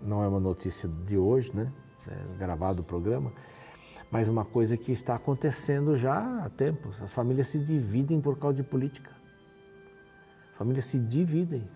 Não 0.00 0.22
é 0.22 0.28
uma 0.28 0.40
notícia 0.40 0.88
de 1.06 1.16
hoje, 1.16 1.54
né? 1.54 1.72
É 2.08 2.38
gravado 2.38 2.82
o 2.82 2.84
programa, 2.84 3.32
mas 4.10 4.28
uma 4.28 4.44
coisa 4.44 4.76
que 4.76 4.92
está 4.92 5.14
acontecendo 5.14 5.96
já 5.96 6.44
há 6.44 6.48
tempos. 6.48 7.02
As 7.02 7.12
famílias 7.12 7.48
se 7.48 7.58
dividem 7.58 8.20
por 8.20 8.38
causa 8.38 8.56
de 8.56 8.62
política. 8.62 9.10
As 10.52 10.58
famílias 10.58 10.84
se 10.84 10.98
dividem. 10.98 11.68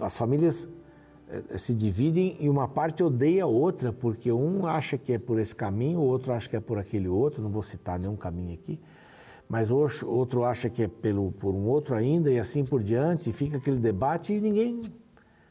As 0.00 0.16
famílias 0.16 0.68
eh, 1.28 1.58
se 1.58 1.74
dividem 1.74 2.36
e 2.40 2.48
uma 2.48 2.68
parte 2.68 3.02
odeia 3.02 3.44
a 3.44 3.46
outra, 3.46 3.92
porque 3.92 4.30
um 4.32 4.66
acha 4.66 4.96
que 4.96 5.12
é 5.12 5.18
por 5.18 5.38
esse 5.38 5.54
caminho, 5.54 6.00
o 6.00 6.04
outro 6.04 6.32
acha 6.32 6.48
que 6.48 6.56
é 6.56 6.60
por 6.60 6.78
aquele 6.78 7.08
outro, 7.08 7.42
não 7.42 7.50
vou 7.50 7.62
citar 7.62 7.98
nenhum 7.98 8.16
caminho 8.16 8.54
aqui, 8.54 8.80
mas 9.48 9.70
o 9.70 9.76
outro 10.06 10.44
acha 10.44 10.68
que 10.68 10.82
é 10.82 10.88
pelo, 10.88 11.32
por 11.32 11.54
um 11.54 11.66
outro 11.66 11.94
ainda 11.94 12.30
e 12.30 12.38
assim 12.38 12.64
por 12.64 12.82
diante, 12.82 13.30
e 13.30 13.32
fica 13.32 13.56
aquele 13.56 13.78
debate 13.78 14.32
e 14.32 14.40
ninguém 14.40 14.80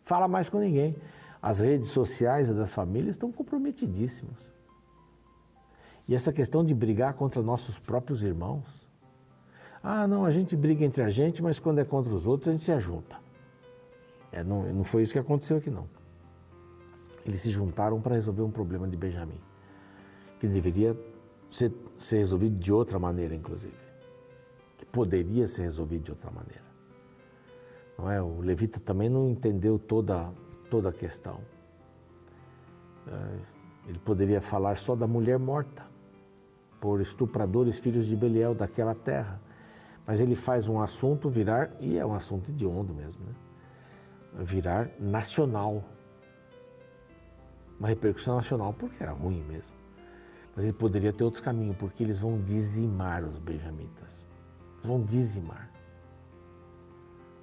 fala 0.08 0.28
mais 0.28 0.50
com 0.50 0.60
ninguém. 0.60 0.96
As 1.42 1.60
redes 1.60 1.90
sociais 1.90 2.50
das 2.50 2.74
famílias 2.74 3.16
estão 3.16 3.32
comprometidíssimas. 3.32 4.50
E 6.08 6.16
essa 6.16 6.32
questão 6.32 6.64
de 6.64 6.74
brigar 6.74 7.14
contra 7.14 7.42
nossos 7.42 7.78
próprios 7.78 8.24
irmãos. 8.24 8.88
Ah, 9.84 10.08
não, 10.08 10.26
a 10.26 10.32
gente 10.32 10.56
briga 10.56 10.84
entre 10.86 11.04
a 11.04 11.10
gente, 11.10 11.44
mas 11.44 11.60
quando 11.60 11.80
é 11.80 11.86
contra 11.86 12.16
os 12.16 12.26
outros 12.26 12.48
a 12.48 12.52
gente 12.54 12.64
se 12.64 12.72
ajunta. 12.72 13.18
É, 14.32 14.44
não, 14.44 14.64
não 14.74 14.84
foi 14.84 15.04
isso 15.04 15.14
que 15.14 15.20
aconteceu 15.20 15.58
aqui, 15.58 15.70
não. 15.70 15.88
Eles 17.26 17.42
se 17.42 17.50
juntaram 17.50 18.00
para 18.00 18.16
resolver 18.16 18.42
um 18.42 18.52
problema 18.52 18.88
de 18.88 18.96
Benjamim, 18.96 19.40
que 20.40 20.48
deveria 20.48 20.98
ser, 21.52 21.74
ser 22.00 22.18
resolvido 22.18 22.58
de 22.58 22.72
outra 22.72 22.98
maneira, 22.98 23.36
inclusive. 23.36 23.76
Que 24.78 24.86
poderia 24.86 25.46
ser 25.48 25.64
resolvido 25.64 26.04
de 26.04 26.12
outra 26.12 26.32
maneira. 26.32 26.68
Não 27.98 28.12
é? 28.12 28.22
O 28.22 28.40
levita 28.42 28.80
também 28.80 29.10
não 29.10 29.30
entendeu 29.30 29.80
toda, 29.80 30.32
toda 30.70 30.90
a 30.90 30.94
questão. 30.94 31.40
É, 33.08 33.40
ele 33.88 34.00
poderia 34.00 34.42
falar 34.42 34.78
só 34.78 34.96
da 34.96 35.08
mulher 35.08 35.40
morta 35.40 35.86
por 36.80 37.02
estupradores 37.02 37.80
filhos 37.80 38.06
de 38.06 38.16
Beliel 38.16 38.54
daquela 38.54 38.94
terra. 38.94 39.42
Mas 40.06 40.22
ele 40.22 40.36
faz 40.36 40.68
um 40.68 40.80
assunto 40.80 41.30
virar, 41.30 41.72
e 41.80 41.98
é 41.98 42.06
um 42.06 42.14
assunto 42.14 42.50
hediondo 42.50 42.94
mesmo, 42.94 43.26
né? 43.26 43.34
virar 44.44 44.90
nacional. 45.00 45.84
Uma 47.80 47.90
repercussão 47.90 48.36
nacional, 48.36 48.74
porque 48.74 49.02
era 49.02 49.12
ruim 49.12 49.44
mesmo. 49.44 49.76
Mas 50.56 50.66
ele 50.66 50.74
poderia 50.74 51.14
ter 51.14 51.24
outro 51.24 51.44
caminho, 51.44 51.74
porque 51.74 52.04
eles 52.04 52.20
vão 52.20 52.42
dizimar 52.42 53.24
os 53.24 53.38
benjamitas. 53.38 54.28
Eles 54.76 54.86
vão 54.86 55.04
dizimar. 55.04 55.70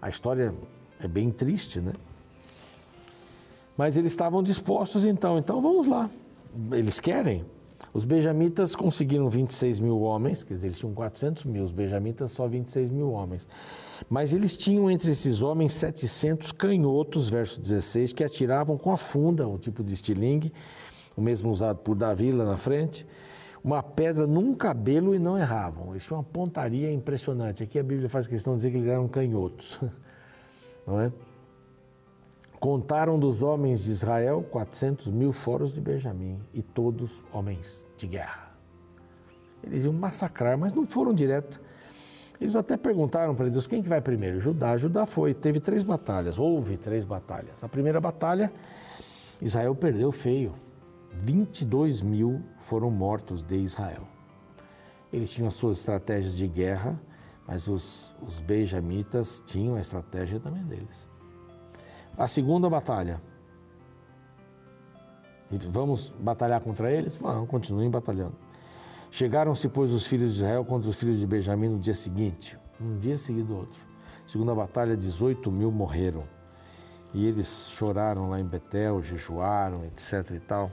A 0.04 0.11
história 0.11 0.54
é 1.00 1.08
bem 1.08 1.30
triste, 1.30 1.80
né? 1.80 1.94
Mas 3.75 3.96
eles 3.96 4.11
estavam 4.11 4.42
dispostos 4.42 5.06
então, 5.06 5.38
então 5.38 5.62
vamos 5.62 5.87
lá. 5.87 6.11
Eles 6.73 7.00
querem, 7.00 7.42
os 7.90 8.04
benjamitas 8.04 8.76
conseguiram 8.76 9.30
26 9.30 9.80
mil 9.80 9.99
homens, 10.02 10.44
quer 10.44 10.56
dizer, 10.56 10.66
eles 10.66 10.78
tinham 10.78 10.92
400 10.92 11.44
mil, 11.44 11.64
os 11.64 11.73
benjamitas 11.73 12.32
só 12.32 12.46
26 12.46 12.90
mil 12.90 13.12
homens. 13.12 13.49
Mas 14.11 14.34
eles 14.34 14.54
tinham 14.54 14.90
entre 14.90 15.11
esses 15.11 15.40
homens 15.40 15.73
700 15.73 16.52
canhotos, 16.52 17.30
verso 17.30 17.58
16, 17.58 18.12
que 18.12 18.23
atiravam 18.23 18.76
com 18.76 18.92
a 18.92 18.99
funda, 18.99 19.49
um 19.49 19.56
tipo 19.56 19.82
de 19.82 19.94
estilingue, 19.94 20.52
o 21.16 21.23
mesmo 21.23 21.50
usado 21.50 21.78
por 21.78 21.94
Davi 21.94 22.30
lá 22.30 22.44
na 22.44 22.58
frente, 22.58 23.06
uma 23.64 23.83
pedra 23.83 24.26
num 24.26 24.54
cabelo 24.54 25.14
e 25.14 25.18
não 25.18 25.38
erravam. 25.38 25.92
Eles 25.92 26.04
tinham 26.04 26.18
uma 26.18 26.25
pontaria 26.25 26.92
impressionante. 26.92 27.62
Aqui 27.62 27.78
a 27.78 27.83
Bíblia 27.83 28.11
faz 28.11 28.26
questão 28.26 28.52
de 28.52 28.59
dizer 28.59 28.71
que 28.71 28.76
eles 28.76 28.88
eram 28.88 29.09
canhotos, 29.09 29.80
não 30.87 31.00
é? 31.00 31.11
Contaram 32.61 33.18
dos 33.18 33.42
homens 33.42 33.83
de 33.83 33.90
Israel 33.90 34.42
400 34.50 35.11
mil 35.11 35.33
foros 35.33 35.73
de 35.73 35.80
Benjamim 35.80 36.38
e 36.52 36.62
todos 36.62 37.23
homens 37.33 37.87
de 37.97 38.06
guerra. 38.06 38.54
Eles 39.62 39.85
iam 39.85 39.92
massacrar, 39.94 40.59
mas 40.59 40.75
não 40.75 40.87
foram 40.87 41.14
direto. 41.14 41.61
Eles 42.40 42.56
até 42.56 42.76
perguntaram 42.76 43.35
para 43.35 43.49
Deus 43.49 43.66
quem 43.66 43.83
que 43.83 43.88
vai 43.88 44.00
primeiro. 44.00 44.40
Judá. 44.40 44.76
Judá 44.76 45.06
foi. 45.06 45.33
Teve 45.33 45.61
três 45.61 45.83
batalhas. 45.83 46.38
Houve 46.38 46.76
três 46.76 47.04
batalhas. 47.04 47.62
A 47.64 47.68
primeira 47.68 48.00
batalha, 48.00 48.52
Israel 49.40 49.75
perdeu 49.75 50.12
feio. 50.12 50.54
22 51.23 52.02
mil 52.02 52.42
foram 52.59 52.90
mortos 52.90 53.42
de 53.42 53.56
Israel. 53.56 54.06
Eles 55.12 55.30
tinham 55.30 55.49
as 55.49 55.54
suas 55.54 55.78
estratégias 55.78 56.37
de 56.37 56.49
guerra, 56.49 57.00
mas 57.47 57.68
os, 57.68 58.14
os 58.21 58.40
benjamitas 58.40 59.42
tinham 59.47 59.76
a 59.76 59.80
estratégia 59.80 60.40
também 60.40 60.64
deles 60.64 61.14
a 62.16 62.28
segunda 62.28 62.68
batalha. 62.71 63.21
Vamos 65.71 66.14
batalhar 66.18 66.61
contra 66.61 66.90
eles? 66.90 67.18
Não, 67.21 67.47
continuem 67.47 67.90
batalhando. 67.90 68.35
Chegaram-se, 69.11 69.68
pois, 69.68 69.92
os 69.92 70.06
filhos 70.06 70.35
de 70.35 70.38
Israel 70.38 70.64
contra 70.64 70.90
os 70.90 70.97
filhos 70.97 71.18
de 71.18 71.26
Benjamim 71.26 71.68
no 71.68 71.78
dia 71.78 71.94
seguinte, 71.94 72.59
um 72.80 72.99
dia 72.99 73.16
seguido 73.16 73.56
outro. 73.56 73.80
Segunda 74.26 74.54
batalha, 74.54 74.97
18 74.97 75.52
mil 75.52 75.71
morreram. 75.71 76.25
E 77.12 77.26
eles 77.26 77.68
choraram 77.71 78.30
lá 78.30 78.40
em 78.40 78.44
Betel, 78.44 79.00
jejuaram, 79.00 79.85
etc 79.85 80.33
e 80.33 80.40
tal. 80.40 80.71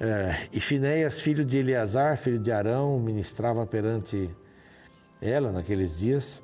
É, 0.00 0.48
e 0.52 0.60
Finéias, 0.60 1.20
filho 1.20 1.44
de 1.44 1.58
Eleazar, 1.58 2.16
filho 2.16 2.38
de 2.38 2.52
Arão, 2.52 3.00
ministrava 3.00 3.66
perante 3.66 4.30
ela 5.20 5.50
naqueles 5.50 5.98
dias, 5.98 6.40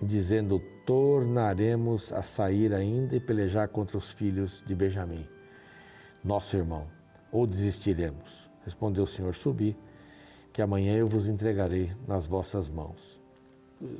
dizendo: 0.00 0.58
tornaremos 0.86 2.12
a 2.14 2.22
sair 2.22 2.72
ainda 2.72 3.14
e 3.14 3.20
pelejar 3.20 3.68
contra 3.68 3.98
os 3.98 4.10
filhos 4.12 4.64
de 4.66 4.74
Benjamim, 4.74 5.28
nosso 6.24 6.56
irmão, 6.56 6.86
ou 7.30 7.46
desistiremos? 7.46 8.50
Respondeu 8.64 9.04
o 9.04 9.06
Senhor: 9.06 9.34
Subi, 9.34 9.76
que 10.54 10.62
amanhã 10.62 10.96
eu 10.96 11.06
vos 11.06 11.28
entregarei 11.28 11.92
nas 12.08 12.26
vossas 12.26 12.66
mãos. 12.68 13.20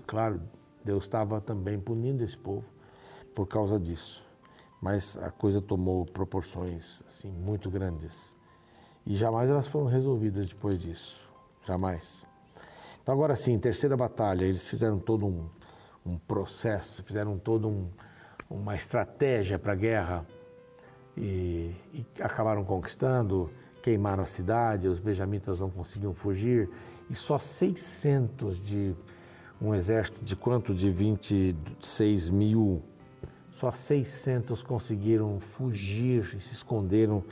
Claro, 0.06 0.40
Deus 0.82 1.04
estava 1.04 1.38
também 1.38 1.78
punindo 1.78 2.24
esse 2.24 2.38
povo 2.38 2.64
por 3.34 3.46
causa 3.46 3.78
disso, 3.78 4.25
mas 4.80 5.16
a 5.18 5.30
coisa 5.30 5.60
tomou 5.60 6.04
proporções 6.04 7.02
assim 7.06 7.30
muito 7.30 7.70
grandes 7.70 8.34
e 9.04 9.14
jamais 9.14 9.48
elas 9.50 9.68
foram 9.68 9.86
resolvidas 9.86 10.48
depois 10.48 10.78
disso, 10.78 11.28
jamais. 11.64 12.26
Então 13.02 13.14
agora 13.14 13.36
sim, 13.36 13.58
terceira 13.58 13.96
batalha, 13.96 14.44
eles 14.44 14.64
fizeram 14.64 14.98
todo 14.98 15.26
um 15.26 15.48
um 16.06 16.16
processo, 16.16 17.02
fizeram 17.02 17.36
toda 17.36 17.66
um, 17.66 17.90
uma 18.48 18.76
estratégia 18.76 19.58
para 19.58 19.72
a 19.72 19.76
guerra 19.76 20.26
e, 21.16 21.74
e, 21.92 22.06
acabaram 22.20 22.64
conquistando, 22.64 23.50
queimaram 23.82 24.22
a 24.22 24.26
cidade, 24.26 24.86
os 24.86 25.00
benjamitas 25.00 25.60
não 25.60 25.68
conseguiam 25.68 26.14
fugir 26.14 26.70
e 27.10 27.14
só 27.14 27.38
600 27.38 28.62
de 28.62 28.94
um 29.60 29.74
exército 29.74 30.24
de 30.24 30.36
quanto? 30.36 30.74
De 30.74 30.90
26 30.90 32.30
mil, 32.30 32.82
só 33.56 33.72
600 33.72 34.62
conseguiram 34.62 35.40
fugir 35.40 36.34
e 36.36 36.40
se 36.40 36.52
esconderam 36.52 37.24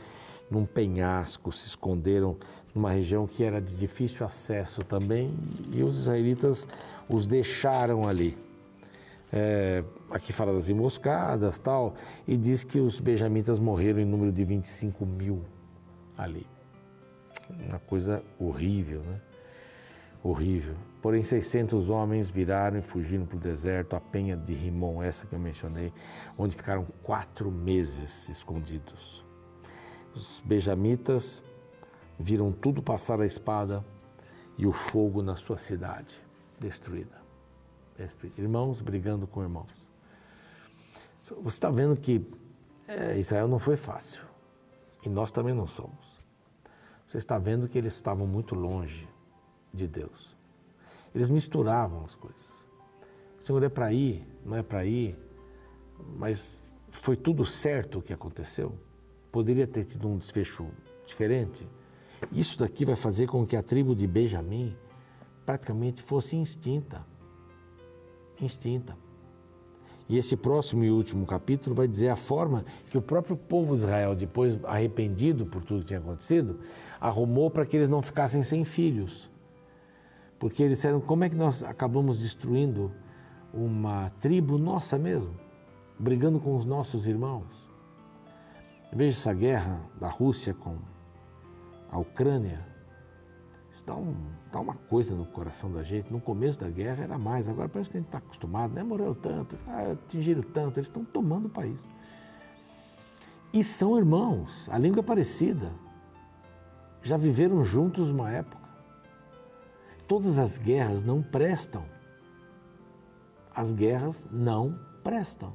num 0.50 0.64
penhasco, 0.64 1.52
se 1.52 1.66
esconderam 1.66 2.36
numa 2.74 2.90
região 2.90 3.26
que 3.26 3.44
era 3.44 3.60
de 3.60 3.76
difícil 3.76 4.24
acesso 4.24 4.82
também, 4.82 5.34
e 5.72 5.82
os 5.82 5.98
israelitas 5.98 6.66
os 7.08 7.26
deixaram 7.26 8.08
ali. 8.08 8.38
É, 9.30 9.84
aqui 10.10 10.32
fala 10.32 10.54
das 10.54 10.70
emboscadas 10.70 11.58
tal, 11.58 11.94
e 12.26 12.38
diz 12.38 12.64
que 12.64 12.80
os 12.80 12.98
benjamitas 12.98 13.58
morreram 13.58 14.00
em 14.00 14.06
número 14.06 14.32
de 14.32 14.44
25 14.44 15.04
mil 15.04 15.42
ali. 16.16 16.46
Uma 17.68 17.80
coisa 17.80 18.22
horrível, 18.38 19.02
né? 19.02 19.20
Horrível. 20.22 20.76
Porém, 21.04 21.22
600 21.22 21.90
homens 21.90 22.30
viraram 22.30 22.78
e 22.78 22.80
fugiram 22.80 23.26
para 23.26 23.36
o 23.36 23.38
deserto, 23.38 23.94
a 23.94 24.00
penha 24.00 24.34
de 24.38 24.54
Rimon, 24.54 25.02
essa 25.02 25.26
que 25.26 25.34
eu 25.34 25.38
mencionei, 25.38 25.92
onde 26.38 26.56
ficaram 26.56 26.86
quatro 27.02 27.50
meses 27.50 28.26
escondidos. 28.30 29.22
Os 30.14 30.40
benjamitas 30.42 31.44
viram 32.18 32.50
tudo 32.50 32.82
passar 32.82 33.20
a 33.20 33.26
espada 33.26 33.84
e 34.56 34.66
o 34.66 34.72
fogo 34.72 35.20
na 35.20 35.36
sua 35.36 35.58
cidade 35.58 36.14
destruída. 36.58 37.20
Irmãos 38.38 38.80
brigando 38.80 39.26
com 39.26 39.42
irmãos. 39.42 39.86
Você 41.22 41.48
está 41.48 41.68
vendo 41.68 42.00
que 42.00 42.26
é, 42.88 43.18
Israel 43.18 43.46
não 43.46 43.58
foi 43.58 43.76
fácil. 43.76 44.22
E 45.04 45.10
nós 45.10 45.30
também 45.30 45.52
não 45.52 45.66
somos. 45.66 46.18
Você 47.06 47.18
está 47.18 47.36
vendo 47.36 47.68
que 47.68 47.76
eles 47.76 47.92
estavam 47.92 48.26
muito 48.26 48.54
longe 48.54 49.06
de 49.70 49.86
Deus. 49.86 50.34
Eles 51.14 51.30
misturavam 51.30 52.04
as 52.04 52.14
coisas. 52.14 52.66
Senhor, 53.38 53.62
é 53.62 53.68
para 53.68 53.92
ir, 53.92 54.26
não 54.44 54.56
é 54.56 54.62
para 54.62 54.84
ir. 54.84 55.18
mas 56.16 56.58
foi 56.90 57.16
tudo 57.16 57.44
certo 57.44 57.98
o 57.98 58.02
que 58.02 58.12
aconteceu? 58.12 58.72
Poderia 59.30 59.66
ter 59.66 59.84
tido 59.84 60.08
um 60.08 60.16
desfecho 60.16 60.66
diferente? 61.04 61.66
Isso 62.32 62.58
daqui 62.58 62.84
vai 62.84 62.96
fazer 62.96 63.26
com 63.26 63.46
que 63.46 63.56
a 63.56 63.62
tribo 63.62 63.94
de 63.94 64.06
Benjamim 64.06 64.76
praticamente 65.44 66.02
fosse 66.02 66.40
extinta. 66.40 67.04
Extinta. 68.40 68.96
E 70.08 70.18
esse 70.18 70.36
próximo 70.36 70.84
e 70.84 70.90
último 70.90 71.26
capítulo 71.26 71.74
vai 71.74 71.88
dizer 71.88 72.08
a 72.08 72.16
forma 72.16 72.64
que 72.90 72.98
o 72.98 73.02
próprio 73.02 73.36
povo 73.36 73.74
de 73.74 73.82
Israel, 73.82 74.14
depois 74.14 74.58
arrependido 74.64 75.46
por 75.46 75.62
tudo 75.62 75.80
que 75.80 75.86
tinha 75.86 75.98
acontecido, 75.98 76.60
arrumou 77.00 77.50
para 77.50 77.64
que 77.64 77.76
eles 77.76 77.88
não 77.88 78.02
ficassem 78.02 78.42
sem 78.42 78.64
filhos. 78.64 79.30
Porque 80.38 80.62
eles 80.62 80.78
disseram: 80.78 81.00
como 81.00 81.24
é 81.24 81.28
que 81.28 81.36
nós 81.36 81.62
acabamos 81.62 82.18
destruindo 82.18 82.92
uma 83.52 84.10
tribo 84.20 84.58
nossa 84.58 84.98
mesmo, 84.98 85.34
brigando 85.98 86.40
com 86.40 86.56
os 86.56 86.64
nossos 86.64 87.06
irmãos? 87.06 87.64
Veja 88.92 89.16
essa 89.16 89.34
guerra 89.34 89.80
da 89.98 90.08
Rússia 90.08 90.54
com 90.54 90.76
a 91.90 91.98
Ucrânia. 91.98 92.64
Isso 93.72 93.84
dá, 93.84 93.94
um, 93.94 94.14
dá 94.52 94.60
uma 94.60 94.74
coisa 94.74 95.16
no 95.16 95.26
coração 95.26 95.72
da 95.72 95.82
gente. 95.82 96.12
No 96.12 96.20
começo 96.20 96.60
da 96.60 96.70
guerra 96.70 97.02
era 97.02 97.18
mais, 97.18 97.48
agora 97.48 97.68
parece 97.68 97.90
que 97.90 97.96
a 97.96 98.00
gente 98.00 98.08
está 98.08 98.18
acostumado, 98.18 98.72
né? 98.72 98.84
Morreu 98.84 99.14
tanto, 99.14 99.58
ah, 99.66 99.92
atingiram 99.92 100.42
tanto, 100.42 100.78
eles 100.78 100.86
estão 100.86 101.04
tomando 101.04 101.46
o 101.46 101.50
país. 101.50 101.88
E 103.52 103.62
são 103.62 103.96
irmãos, 103.96 104.68
a 104.68 104.78
língua 104.78 105.00
é 105.00 105.02
parecida. 105.02 105.72
Já 107.02 107.16
viveram 107.16 107.62
juntos 107.62 108.10
uma 108.10 108.30
época. 108.30 108.63
Todas 110.06 110.38
as 110.38 110.58
guerras 110.58 111.02
não 111.02 111.22
prestam. 111.22 111.84
As 113.54 113.72
guerras 113.72 114.26
não 114.30 114.78
prestam. 115.02 115.54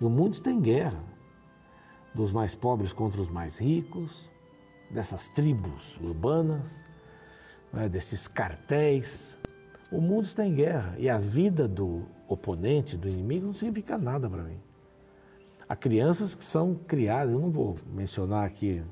E 0.00 0.04
o 0.04 0.10
mundo 0.10 0.34
está 0.34 0.50
em 0.50 0.60
guerra. 0.60 1.02
Dos 2.14 2.32
mais 2.32 2.54
pobres 2.54 2.92
contra 2.92 3.20
os 3.20 3.30
mais 3.30 3.58
ricos, 3.58 4.30
dessas 4.90 5.28
tribos 5.28 5.98
urbanas, 6.02 6.78
né, 7.72 7.88
desses 7.88 8.26
cartéis. 8.26 9.36
O 9.90 10.00
mundo 10.00 10.24
está 10.24 10.46
em 10.46 10.54
guerra 10.54 10.94
e 10.98 11.08
a 11.08 11.18
vida 11.18 11.66
do 11.66 12.04
oponente, 12.26 12.96
do 12.96 13.08
inimigo, 13.08 13.46
não 13.46 13.54
significa 13.54 13.96
nada 13.96 14.28
para 14.28 14.42
mim. 14.42 14.60
Há 15.68 15.76
crianças 15.76 16.34
que 16.34 16.44
são 16.44 16.74
criadas, 16.74 17.34
eu 17.34 17.40
não 17.40 17.50
vou 17.50 17.76
mencionar 17.92 18.44
aqui 18.46 18.82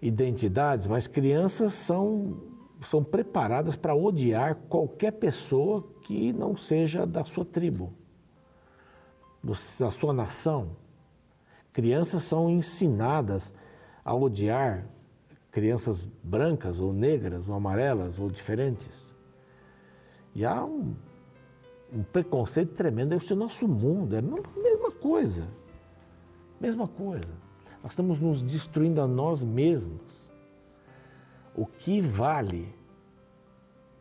identidades, 0.00 0.86
mas 0.86 1.06
crianças 1.06 1.72
são, 1.72 2.38
são 2.80 3.04
preparadas 3.04 3.76
para 3.76 3.94
odiar 3.94 4.56
qualquer 4.68 5.12
pessoa 5.12 5.86
que 6.02 6.32
não 6.32 6.56
seja 6.56 7.06
da 7.06 7.22
sua 7.24 7.44
tribo, 7.44 7.92
da 9.42 9.90
sua 9.90 10.12
nação. 10.12 10.76
Crianças 11.72 12.22
são 12.22 12.50
ensinadas 12.50 13.52
a 14.04 14.14
odiar 14.14 14.86
crianças 15.50 16.06
brancas 16.22 16.80
ou 16.80 16.92
negras 16.92 17.48
ou 17.48 17.54
amarelas 17.54 18.18
ou 18.18 18.30
diferentes. 18.30 19.14
E 20.34 20.44
há 20.44 20.64
um, 20.64 20.94
um 21.92 22.02
preconceito 22.02 22.74
tremendo. 22.74 23.14
Esse 23.14 23.32
é 23.32 23.36
o 23.36 23.38
nosso 23.38 23.66
mundo, 23.68 24.14
é 24.14 24.18
a 24.18 24.22
mesma 24.22 24.90
coisa. 24.90 25.48
Mesma 26.60 26.86
coisa. 26.86 27.32
Nós 27.82 27.92
estamos 27.92 28.20
nos 28.20 28.42
destruindo 28.42 29.00
a 29.00 29.06
nós 29.06 29.42
mesmos. 29.42 30.19
O 31.60 31.66
que 31.66 32.00
vale 32.00 32.74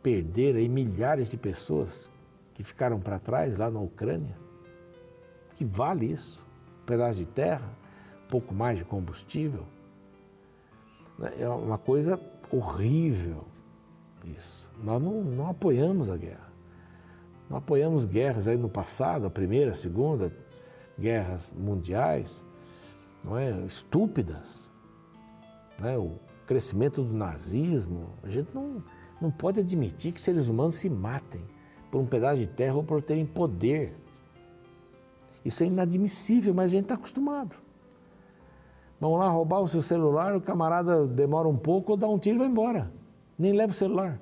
perder 0.01 0.55
aí 0.55 0.69
milhares 0.69 1.27
de 1.27 1.35
pessoas 1.35 2.09
que 2.53 2.63
ficaram 2.63 3.01
para 3.01 3.19
trás 3.19 3.57
lá 3.57 3.69
na 3.69 3.81
Ucrânia? 3.81 4.33
Que 5.57 5.65
vale 5.65 6.05
isso? 6.05 6.41
Um 6.81 6.85
pedaço 6.85 7.19
de 7.19 7.25
terra, 7.25 7.69
pouco 8.29 8.55
mais 8.55 8.77
de 8.77 8.85
combustível? 8.85 9.65
É 11.37 11.49
uma 11.49 11.77
coisa 11.77 12.17
horrível 12.49 13.43
isso. 14.23 14.69
Nós 14.81 15.03
não, 15.03 15.21
não 15.21 15.49
apoiamos 15.49 16.09
a 16.09 16.15
guerra. 16.15 16.49
Não 17.49 17.57
apoiamos 17.57 18.05
guerras 18.05 18.47
aí 18.47 18.57
no 18.57 18.69
passado, 18.69 19.27
a 19.27 19.29
primeira, 19.29 19.71
a 19.71 19.75
segunda, 19.75 20.31
guerras 20.97 21.51
mundiais, 21.53 22.41
não 23.21 23.37
é? 23.37 23.51
Estúpidas. 23.65 24.71
É? 25.83 25.97
O 25.97 26.28
crescimento 26.49 27.03
do 27.03 27.13
nazismo. 27.13 28.07
A 28.23 28.27
gente 28.27 28.49
não, 28.55 28.83
não 29.21 29.29
pode 29.29 29.59
admitir 29.59 30.11
que 30.11 30.19
seres 30.19 30.47
humanos 30.47 30.75
se 30.77 30.89
matem 30.89 31.43
por 31.91 32.01
um 32.01 32.07
pedaço 32.07 32.39
de 32.39 32.47
terra 32.47 32.73
ou 32.73 32.83
por 32.83 33.03
terem 33.03 33.23
poder. 33.23 33.95
Isso 35.45 35.61
é 35.61 35.67
inadmissível, 35.67 36.51
mas 36.51 36.71
a 36.71 36.73
gente 36.73 36.85
está 36.85 36.95
acostumado. 36.95 37.55
Vão 38.99 39.15
lá 39.15 39.29
roubar 39.29 39.61
o 39.61 39.67
seu 39.67 39.83
celular, 39.83 40.35
o 40.35 40.41
camarada 40.41 41.05
demora 41.05 41.47
um 41.47 41.55
pouco 41.55 41.91
ou 41.91 41.97
dá 41.97 42.07
um 42.07 42.17
tiro 42.17 42.37
e 42.37 42.39
vai 42.39 42.47
embora. 42.47 42.91
Nem 43.37 43.53
leva 43.53 43.71
o 43.71 43.75
celular. 43.75 44.19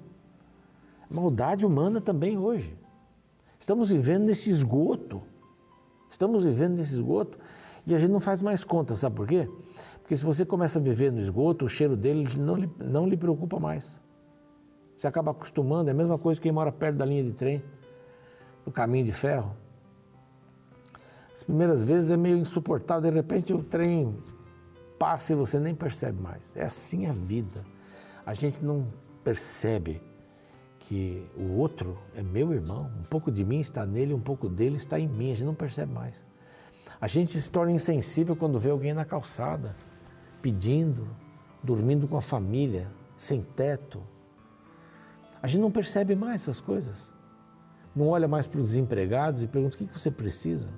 Maldade 1.10 1.66
humana 1.66 2.02
também 2.02 2.38
hoje. 2.38 2.78
Estamos 3.58 3.90
vivendo 3.90 4.26
nesse 4.26 4.50
esgoto. 4.50 5.24
Estamos 6.10 6.44
vivendo 6.44 6.76
nesse 6.76 6.96
esgoto 6.96 7.40
e 7.88 7.96
a 7.96 8.00
gente 8.00 8.12
não 8.12 8.20
faz 8.20 8.42
mais 8.42 8.66
conta, 8.66 8.96
sabe 8.96 9.16
por 9.16 9.26
quê? 9.26 9.50
Porque 10.08 10.15
se 10.15 10.24
você 10.24 10.46
começa 10.46 10.80
a 10.80 10.82
viver 10.82 11.12
no 11.12 11.20
esgoto, 11.20 11.65
o 11.65 11.70
cheiro 11.70 11.98
dele 11.98 12.30
não 12.38 12.56
lhe, 12.56 12.72
não 12.80 13.06
lhe 13.06 13.17
preocupa 13.17 13.60
mais. 13.60 14.02
Você 14.96 15.06
acaba 15.06 15.32
acostumando, 15.32 15.89
é 15.89 15.91
a 15.91 15.93
mesma 15.93 16.17
coisa 16.17 16.39
que 16.39 16.43
quem 16.43 16.52
mora 16.54 16.72
perto 16.72 16.96
da 16.96 17.06
linha 17.06 17.26
de 17.26 17.34
trem, 17.34 17.62
do 18.63 18.72
caminho 18.72 19.04
de 19.04 19.12
ferro. 19.12 19.54
As 21.34 21.43
primeiras 21.43 21.84
vezes 21.84 22.10
é 22.10 22.15
meio 22.15 22.38
insuportável, 22.38 23.12
de 23.12 23.17
repente 23.17 23.52
o 23.52 23.62
trem 23.62 24.17
passa 24.98 25.34
e 25.34 25.36
você 25.36 25.60
nem 25.60 25.76
percebe 25.76 26.22
mais. 26.22 26.56
É 26.56 26.63
assim 26.63 27.06
a 27.06 27.12
vida. 27.12 27.65
A 28.26 28.34
gente 28.34 28.63
não 28.63 28.88
percebe 29.26 30.02
que 30.80 31.22
o 31.36 31.58
outro 31.58 31.98
é 32.15 32.24
meu 32.24 32.54
irmão. 32.54 32.89
Um 32.98 33.04
pouco 33.04 33.30
de 33.30 33.43
mim 33.43 33.60
está 33.60 33.86
nele, 33.86 34.13
um 34.13 34.22
pouco 34.22 34.48
dele 34.48 34.78
está 34.78 34.98
em 34.98 35.06
mim. 35.10 35.32
A 35.32 35.36
gente 35.36 35.46
não 35.46 35.54
percebe 35.54 35.91
mais. 35.91 36.26
A 37.02 37.10
gente 37.10 37.38
se 37.38 37.52
torna 37.52 37.74
insensível 37.74 38.38
quando 38.38 38.58
vê 38.58 38.70
alguém 38.70 38.93
na 38.93 39.04
calçada, 39.04 39.76
pedindo, 40.41 41.08
dormindo 41.63 42.08
com 42.08 42.17
a 42.17 42.21
família, 42.21 42.88
sem 43.17 43.41
teto. 43.41 44.02
A 45.41 45.47
gente 45.47 45.62
não 45.62 45.71
percebe 45.71 46.15
mais 46.15 46.41
essas 46.41 46.60
coisas. 46.60 47.12
Não 47.95 48.08
olha 48.08 48.28
mais 48.28 48.45
para 48.45 48.60
os 48.60 48.69
desempregados 48.69 49.41
e 49.41 49.47
pergunta: 49.47 49.76
o 49.76 49.78
que 49.78 49.86
você 49.86 50.12
precisa? 50.12 50.69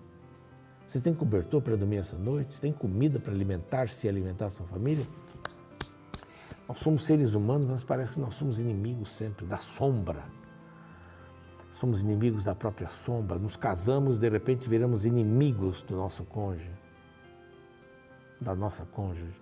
Você 0.87 0.99
tem 0.99 1.13
cobertor 1.13 1.61
para 1.61 1.75
dormir 1.75 1.97
essa 1.97 2.17
noite? 2.17 2.55
Você 2.55 2.61
tem 2.61 2.73
comida 2.73 3.19
para 3.19 3.31
alimentar-se 3.31 4.07
e 4.07 4.09
alimentar 4.09 4.47
a 4.47 4.49
sua 4.49 4.65
família? 4.65 5.05
Nós 6.67 6.79
somos 6.79 7.05
seres 7.05 7.33
humanos, 7.33 7.67
mas 7.67 7.83
parece 7.83 8.13
que 8.13 8.19
nós 8.19 8.35
somos 8.35 8.59
inimigos 8.59 9.11
sempre 9.11 9.45
da 9.45 9.57
sombra. 9.57 10.23
Somos 11.71 12.01
inimigos 12.01 12.43
da 12.43 12.55
própria 12.55 12.87
sombra. 12.87 13.37
Nos 13.37 13.55
casamos, 13.55 14.17
de 14.17 14.29
repente 14.29 14.67
viramos 14.67 15.05
inimigos 15.05 15.81
do 15.83 15.95
nosso 15.95 16.23
cônjuge, 16.23 16.71
da 18.39 18.55
nossa 18.55 18.85
cônjuge. 18.85 19.39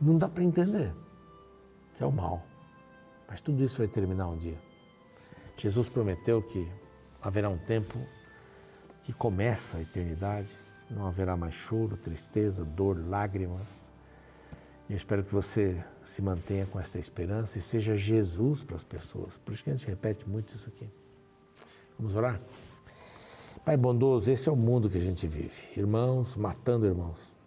Não 0.00 0.16
dá 0.16 0.28
para 0.28 0.42
entender. 0.42 0.94
Isso 1.94 2.04
é 2.04 2.06
o 2.06 2.12
mal. 2.12 2.42
Mas 3.28 3.40
tudo 3.40 3.62
isso 3.62 3.78
vai 3.78 3.88
terminar 3.88 4.28
um 4.28 4.36
dia. 4.36 4.58
Jesus 5.56 5.88
prometeu 5.88 6.42
que 6.42 6.66
haverá 7.20 7.48
um 7.48 7.58
tempo 7.58 7.98
que 9.02 9.12
começa 9.12 9.76
a 9.76 9.82
eternidade. 9.82 10.56
Não 10.90 11.06
haverá 11.06 11.36
mais 11.36 11.54
choro, 11.54 11.96
tristeza, 11.96 12.64
dor, 12.64 12.98
lágrimas. 13.08 13.90
Eu 14.88 14.96
espero 14.96 15.22
que 15.22 15.32
você 15.32 15.84
se 16.02 16.20
mantenha 16.20 16.66
com 16.66 16.80
essa 16.80 16.98
esperança 16.98 17.58
e 17.58 17.60
seja 17.60 17.96
Jesus 17.96 18.62
para 18.62 18.76
as 18.76 18.82
pessoas. 18.82 19.36
Por 19.38 19.52
isso 19.52 19.62
que 19.62 19.70
a 19.70 19.76
gente 19.76 19.86
repete 19.86 20.28
muito 20.28 20.54
isso 20.56 20.68
aqui. 20.68 20.88
Vamos 21.98 22.16
orar? 22.16 22.40
Pai 23.64 23.76
bondoso, 23.76 24.30
esse 24.30 24.48
é 24.48 24.52
o 24.52 24.56
mundo 24.56 24.88
que 24.88 24.96
a 24.96 25.00
gente 25.00 25.26
vive. 25.28 25.62
Irmãos 25.76 26.34
matando 26.34 26.86
irmãos. 26.86 27.38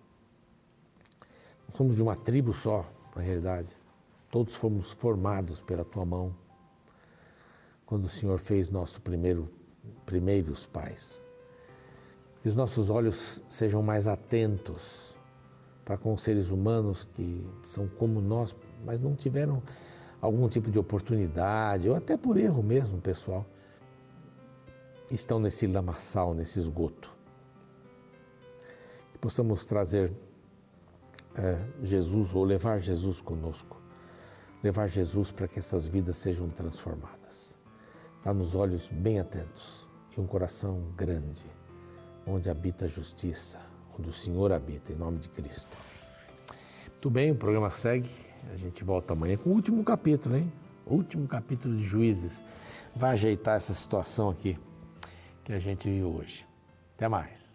Somos 1.74 1.96
de 1.96 2.04
uma 2.04 2.16
tribo 2.16 2.54
só, 2.54 2.86
na 3.16 3.22
realidade. 3.22 3.70
Todos 4.30 4.56
fomos 4.56 4.92
formados 4.92 5.62
pela 5.62 5.84
tua 5.84 6.06
mão 6.06 6.36
quando 7.86 8.06
o 8.06 8.10
Senhor 8.10 8.40
fez 8.40 8.70
nosso 8.70 9.02
primeiro 9.02 9.50
primeiros 10.06 10.66
pais. 10.66 11.22
Que 12.42 12.48
os 12.48 12.56
nossos 12.56 12.90
olhos 12.90 13.42
sejam 13.50 13.82
mais 13.82 14.08
atentos 14.08 15.16
para 15.84 15.98
com 15.98 16.18
seres 16.18 16.50
humanos 16.50 17.08
que 17.14 17.46
são 17.64 17.88
como 17.88 18.22
nós, 18.22 18.56
mas 18.86 19.00
não 19.00 19.16
tiveram 19.16 19.62
algum 20.22 20.48
tipo 20.48 20.72
de 20.72 20.80
oportunidade, 20.80 21.90
ou 21.90 21.96
até 21.96 22.16
por 22.16 22.38
erro 22.38 22.64
mesmo, 22.64 23.00
pessoal, 23.02 23.46
estão 25.12 25.40
nesse 25.40 25.68
lamaçal, 25.68 26.34
nesse 26.34 26.60
esgoto. 26.60 27.14
Que 29.12 29.18
possamos 29.18 29.66
trazer 29.66 30.14
é, 31.36 31.60
Jesus, 31.82 32.34
ou 32.34 32.44
levar 32.44 32.80
Jesus 32.80 33.22
conosco, 33.22 33.82
levar 34.64 34.88
Jesus 34.88 35.32
para 35.32 35.48
que 35.48 35.60
essas 35.60 35.88
vidas 35.88 36.18
sejam 36.18 36.50
transformadas. 36.50 37.58
Dá 38.24 38.34
nos 38.34 38.56
olhos 38.56 38.88
bem 38.90 39.20
atentos 39.20 39.88
e 40.16 40.22
um 40.22 40.28
coração 40.28 40.82
grande 40.96 41.46
onde 42.26 42.50
habita 42.50 42.86
a 42.86 42.88
justiça, 42.88 43.60
onde 43.98 44.10
o 44.10 44.14
Senhor 44.14 44.52
habita, 44.54 44.94
em 44.94 44.96
nome 44.96 45.20
de 45.20 45.30
Cristo. 45.30 45.76
Muito 46.88 47.10
bem, 47.10 47.32
o 47.32 47.36
programa 47.36 47.70
segue. 47.70 48.10
A 48.52 48.56
gente 48.56 48.84
volta 48.84 49.14
amanhã 49.14 49.38
com 49.38 49.50
o 49.50 49.54
último 49.54 49.84
capítulo, 49.84 50.38
hein? 50.38 50.52
último 50.86 51.28
capítulo 51.28 51.76
de 51.76 51.84
Juízes. 51.84 52.44
Vai 52.96 53.12
ajeitar 53.12 53.58
essa 53.58 53.74
situação 53.74 54.30
aqui 54.30 54.58
que 55.44 55.54
a 55.54 55.60
gente 55.60 55.90
viu 55.90 56.16
hoje. 56.16 56.48
Até 56.96 57.08
mais. 57.08 57.53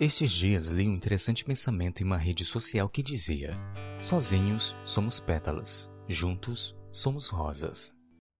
Estes 0.00 0.32
dias 0.32 0.70
li 0.70 0.88
um 0.88 0.92
interessante 0.92 1.44
pensamento 1.44 2.02
em 2.02 2.04
uma 2.04 2.16
rede 2.16 2.44
social 2.44 2.88
que 2.88 3.00
dizia: 3.00 3.56
Sozinhos 4.02 4.74
somos 4.84 5.20
pétalas, 5.20 5.88
juntos 6.08 6.74
somos 6.90 7.28
rosas. 7.28 7.94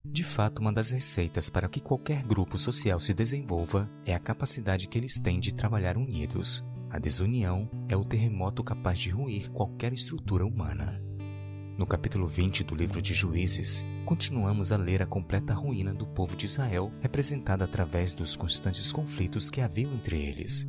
De 0.04 0.24
fato, 0.24 0.58
uma 0.58 0.72
das 0.72 0.90
receitas 0.90 1.48
para 1.48 1.68
que 1.68 1.80
qualquer 1.80 2.24
grupo 2.24 2.58
social 2.58 2.98
se 2.98 3.14
desenvolva 3.14 3.88
é 4.04 4.12
a 4.12 4.18
capacidade 4.18 4.88
que 4.88 4.98
eles 4.98 5.16
têm 5.20 5.38
de 5.38 5.54
trabalhar 5.54 5.96
unidos. 5.96 6.64
A 6.90 6.98
desunião 6.98 7.70
é 7.88 7.96
o 7.96 8.04
terremoto 8.04 8.64
capaz 8.64 8.98
de 8.98 9.10
ruir 9.10 9.48
qualquer 9.52 9.92
estrutura 9.92 10.44
humana. 10.44 11.00
No 11.78 11.86
capítulo 11.86 12.26
20 12.26 12.64
do 12.64 12.74
livro 12.74 13.00
de 13.00 13.14
Juízes, 13.14 13.84
continuamos 14.04 14.72
a 14.72 14.76
ler 14.76 15.02
a 15.02 15.06
completa 15.06 15.54
ruína 15.54 15.94
do 15.94 16.06
povo 16.06 16.36
de 16.36 16.46
Israel, 16.46 16.92
representada 17.00 17.64
através 17.64 18.12
dos 18.12 18.34
constantes 18.34 18.92
conflitos 18.92 19.50
que 19.50 19.60
haviam 19.60 19.92
entre 19.92 20.20
eles. 20.20 20.66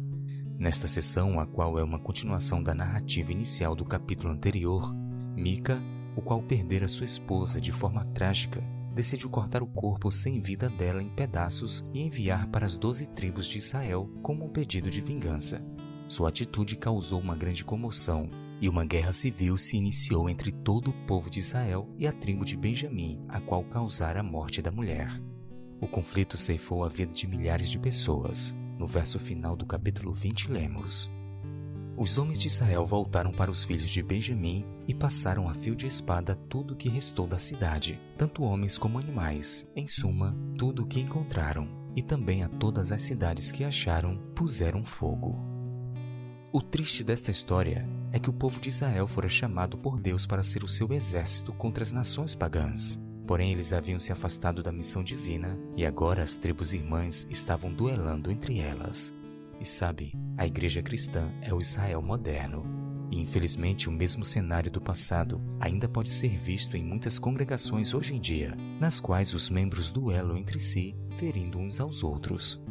Nesta 0.57 0.87
sessão, 0.87 1.39
a 1.39 1.45
qual 1.45 1.77
é 1.77 1.83
uma 1.83 1.99
continuação 1.99 2.63
da 2.63 2.73
narrativa 2.73 3.31
inicial 3.31 3.75
do 3.75 3.83
capítulo 3.83 4.31
anterior, 4.31 4.95
Mica, 5.35 5.81
o 6.15 6.21
qual 6.21 6.41
perdera 6.41 6.87
sua 6.87 7.05
esposa 7.05 7.59
de 7.59 7.73
forma 7.73 8.05
trágica, 8.05 8.63
decidiu 8.93 9.29
cortar 9.29 9.61
o 9.61 9.67
corpo 9.67 10.09
sem 10.09 10.39
vida 10.39 10.69
dela 10.69 11.03
em 11.03 11.09
pedaços 11.09 11.83
e 11.93 12.01
enviar 12.01 12.47
para 12.47 12.65
as 12.65 12.77
doze 12.77 13.05
tribos 13.05 13.47
de 13.47 13.57
Israel 13.57 14.09
como 14.23 14.45
um 14.45 14.49
pedido 14.49 14.89
de 14.89 15.01
vingança. 15.01 15.61
Sua 16.07 16.29
atitude 16.29 16.77
causou 16.77 17.19
uma 17.19 17.35
grande 17.35 17.65
comoção 17.65 18.29
e 18.61 18.69
uma 18.69 18.85
guerra 18.85 19.11
civil 19.11 19.57
se 19.57 19.75
iniciou 19.75 20.29
entre 20.29 20.53
todo 20.53 20.91
o 20.91 21.05
povo 21.05 21.29
de 21.29 21.39
Israel 21.39 21.89
e 21.97 22.07
a 22.07 22.13
tribo 22.13 22.45
de 22.45 22.55
Benjamim, 22.55 23.19
a 23.27 23.41
qual 23.41 23.65
causara 23.65 24.21
a 24.21 24.23
morte 24.23 24.61
da 24.61 24.71
mulher. 24.71 25.21
O 25.81 25.87
conflito 25.87 26.37
ceifou 26.37 26.85
a 26.85 26.87
vida 26.87 27.11
de 27.11 27.27
milhares 27.27 27.69
de 27.69 27.77
pessoas. 27.77 28.55
No 28.77 28.85
verso 28.85 29.17
final 29.17 29.55
do 29.55 29.65
capítulo 29.65 30.11
20, 30.13 30.51
lemos: 30.51 31.09
Os 31.95 32.17
homens 32.17 32.41
de 32.41 32.47
Israel 32.47 32.85
voltaram 32.85 33.31
para 33.31 33.49
os 33.49 33.63
filhos 33.63 33.89
de 33.89 34.03
Benjamim 34.03 34.65
e 34.87 34.93
passaram 34.93 35.49
a 35.49 35.53
fio 35.53 35.75
de 35.75 35.87
espada 35.87 36.35
tudo 36.49 36.73
o 36.73 36.77
que 36.77 36.89
restou 36.89 37.25
da 37.25 37.39
cidade, 37.39 38.01
tanto 38.17 38.43
homens 38.43 38.77
como 38.77 38.99
animais, 38.99 39.65
em 39.75 39.87
suma, 39.87 40.35
tudo 40.57 40.83
o 40.83 40.87
que 40.87 40.99
encontraram, 40.99 41.69
e 41.95 42.01
também 42.01 42.43
a 42.43 42.49
todas 42.49 42.91
as 42.91 43.01
cidades 43.01 43.51
que 43.51 43.63
acharam, 43.63 44.17
puseram 44.35 44.83
fogo. 44.83 45.39
O 46.51 46.61
triste 46.61 47.03
desta 47.03 47.31
história 47.31 47.87
é 48.11 48.19
que 48.19 48.29
o 48.29 48.33
povo 48.33 48.59
de 48.59 48.69
Israel 48.69 49.07
fora 49.07 49.29
chamado 49.29 49.77
por 49.77 49.99
Deus 49.99 50.25
para 50.25 50.43
ser 50.43 50.63
o 50.63 50.69
seu 50.69 50.91
exército 50.93 51.53
contra 51.53 51.83
as 51.83 51.91
nações 51.91 52.35
pagãs. 52.35 52.99
Porém, 53.27 53.51
eles 53.51 53.73
haviam 53.73 53.99
se 53.99 54.11
afastado 54.11 54.61
da 54.61 54.71
missão 54.71 55.03
divina 55.03 55.57
e 55.75 55.85
agora 55.85 56.23
as 56.23 56.35
tribos 56.35 56.73
irmãs 56.73 57.25
estavam 57.29 57.73
duelando 57.73 58.31
entre 58.31 58.59
elas. 58.59 59.13
E 59.59 59.65
sabe, 59.65 60.13
a 60.37 60.45
igreja 60.45 60.81
cristã 60.81 61.33
é 61.41 61.53
o 61.53 61.59
Israel 61.59 62.01
moderno. 62.01 62.63
E 63.11 63.19
infelizmente, 63.19 63.87
o 63.87 63.91
mesmo 63.91 64.25
cenário 64.25 64.69
do 64.69 64.81
passado 64.81 65.41
ainda 65.59 65.87
pode 65.87 66.09
ser 66.09 66.37
visto 66.37 66.75
em 66.75 66.83
muitas 66.83 67.17
congregações 67.17 67.93
hoje 67.93 68.13
em 68.13 68.19
dia, 68.19 68.55
nas 68.79 68.99
quais 68.99 69.33
os 69.33 69.49
membros 69.49 69.89
duelam 69.89 70.37
entre 70.37 70.59
si, 70.59 70.95
ferindo 71.17 71.57
uns 71.57 71.79
aos 71.79 72.03
outros. 72.03 72.61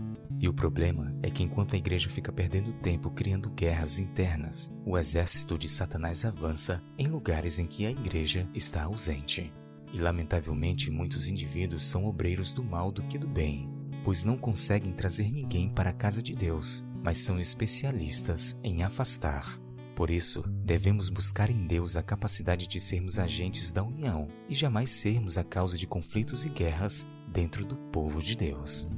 E 0.40 0.48
o 0.48 0.52
problema 0.52 1.16
é 1.22 1.30
que 1.30 1.42
enquanto 1.42 1.74
a 1.74 1.78
igreja 1.78 2.08
fica 2.10 2.32
perdendo 2.32 2.72
tempo 2.74 3.10
criando 3.10 3.48
guerras 3.50 3.98
internas, 3.98 4.70
o 4.84 4.98
exército 4.98 5.56
de 5.56 5.68
Satanás 5.68 6.24
avança 6.24 6.82
em 6.98 7.06
lugares 7.06 7.58
em 7.58 7.66
que 7.66 7.86
a 7.86 7.90
igreja 7.90 8.48
está 8.52 8.82
ausente. 8.82 9.52
E 9.94 9.98
lamentavelmente 9.98 10.90
muitos 10.90 11.28
indivíduos 11.28 11.86
são 11.86 12.04
obreiros 12.04 12.52
do 12.52 12.64
mal 12.64 12.90
do 12.90 13.04
que 13.04 13.16
do 13.16 13.28
bem, 13.28 13.70
pois 14.02 14.24
não 14.24 14.36
conseguem 14.36 14.92
trazer 14.92 15.30
ninguém 15.30 15.70
para 15.70 15.90
a 15.90 15.92
casa 15.92 16.20
de 16.20 16.34
Deus, 16.34 16.82
mas 17.04 17.18
são 17.18 17.38
especialistas 17.38 18.58
em 18.64 18.82
afastar. 18.82 19.56
Por 19.94 20.10
isso, 20.10 20.42
devemos 20.64 21.08
buscar 21.08 21.48
em 21.48 21.64
Deus 21.64 21.94
a 21.96 22.02
capacidade 22.02 22.66
de 22.66 22.80
sermos 22.80 23.20
agentes 23.20 23.70
da 23.70 23.84
união 23.84 24.26
e 24.48 24.54
jamais 24.54 24.90
sermos 24.90 25.38
a 25.38 25.44
causa 25.44 25.78
de 25.78 25.86
conflitos 25.86 26.44
e 26.44 26.48
guerras 26.48 27.06
dentro 27.28 27.64
do 27.64 27.76
povo 27.76 28.20
de 28.20 28.34
Deus. 28.34 28.88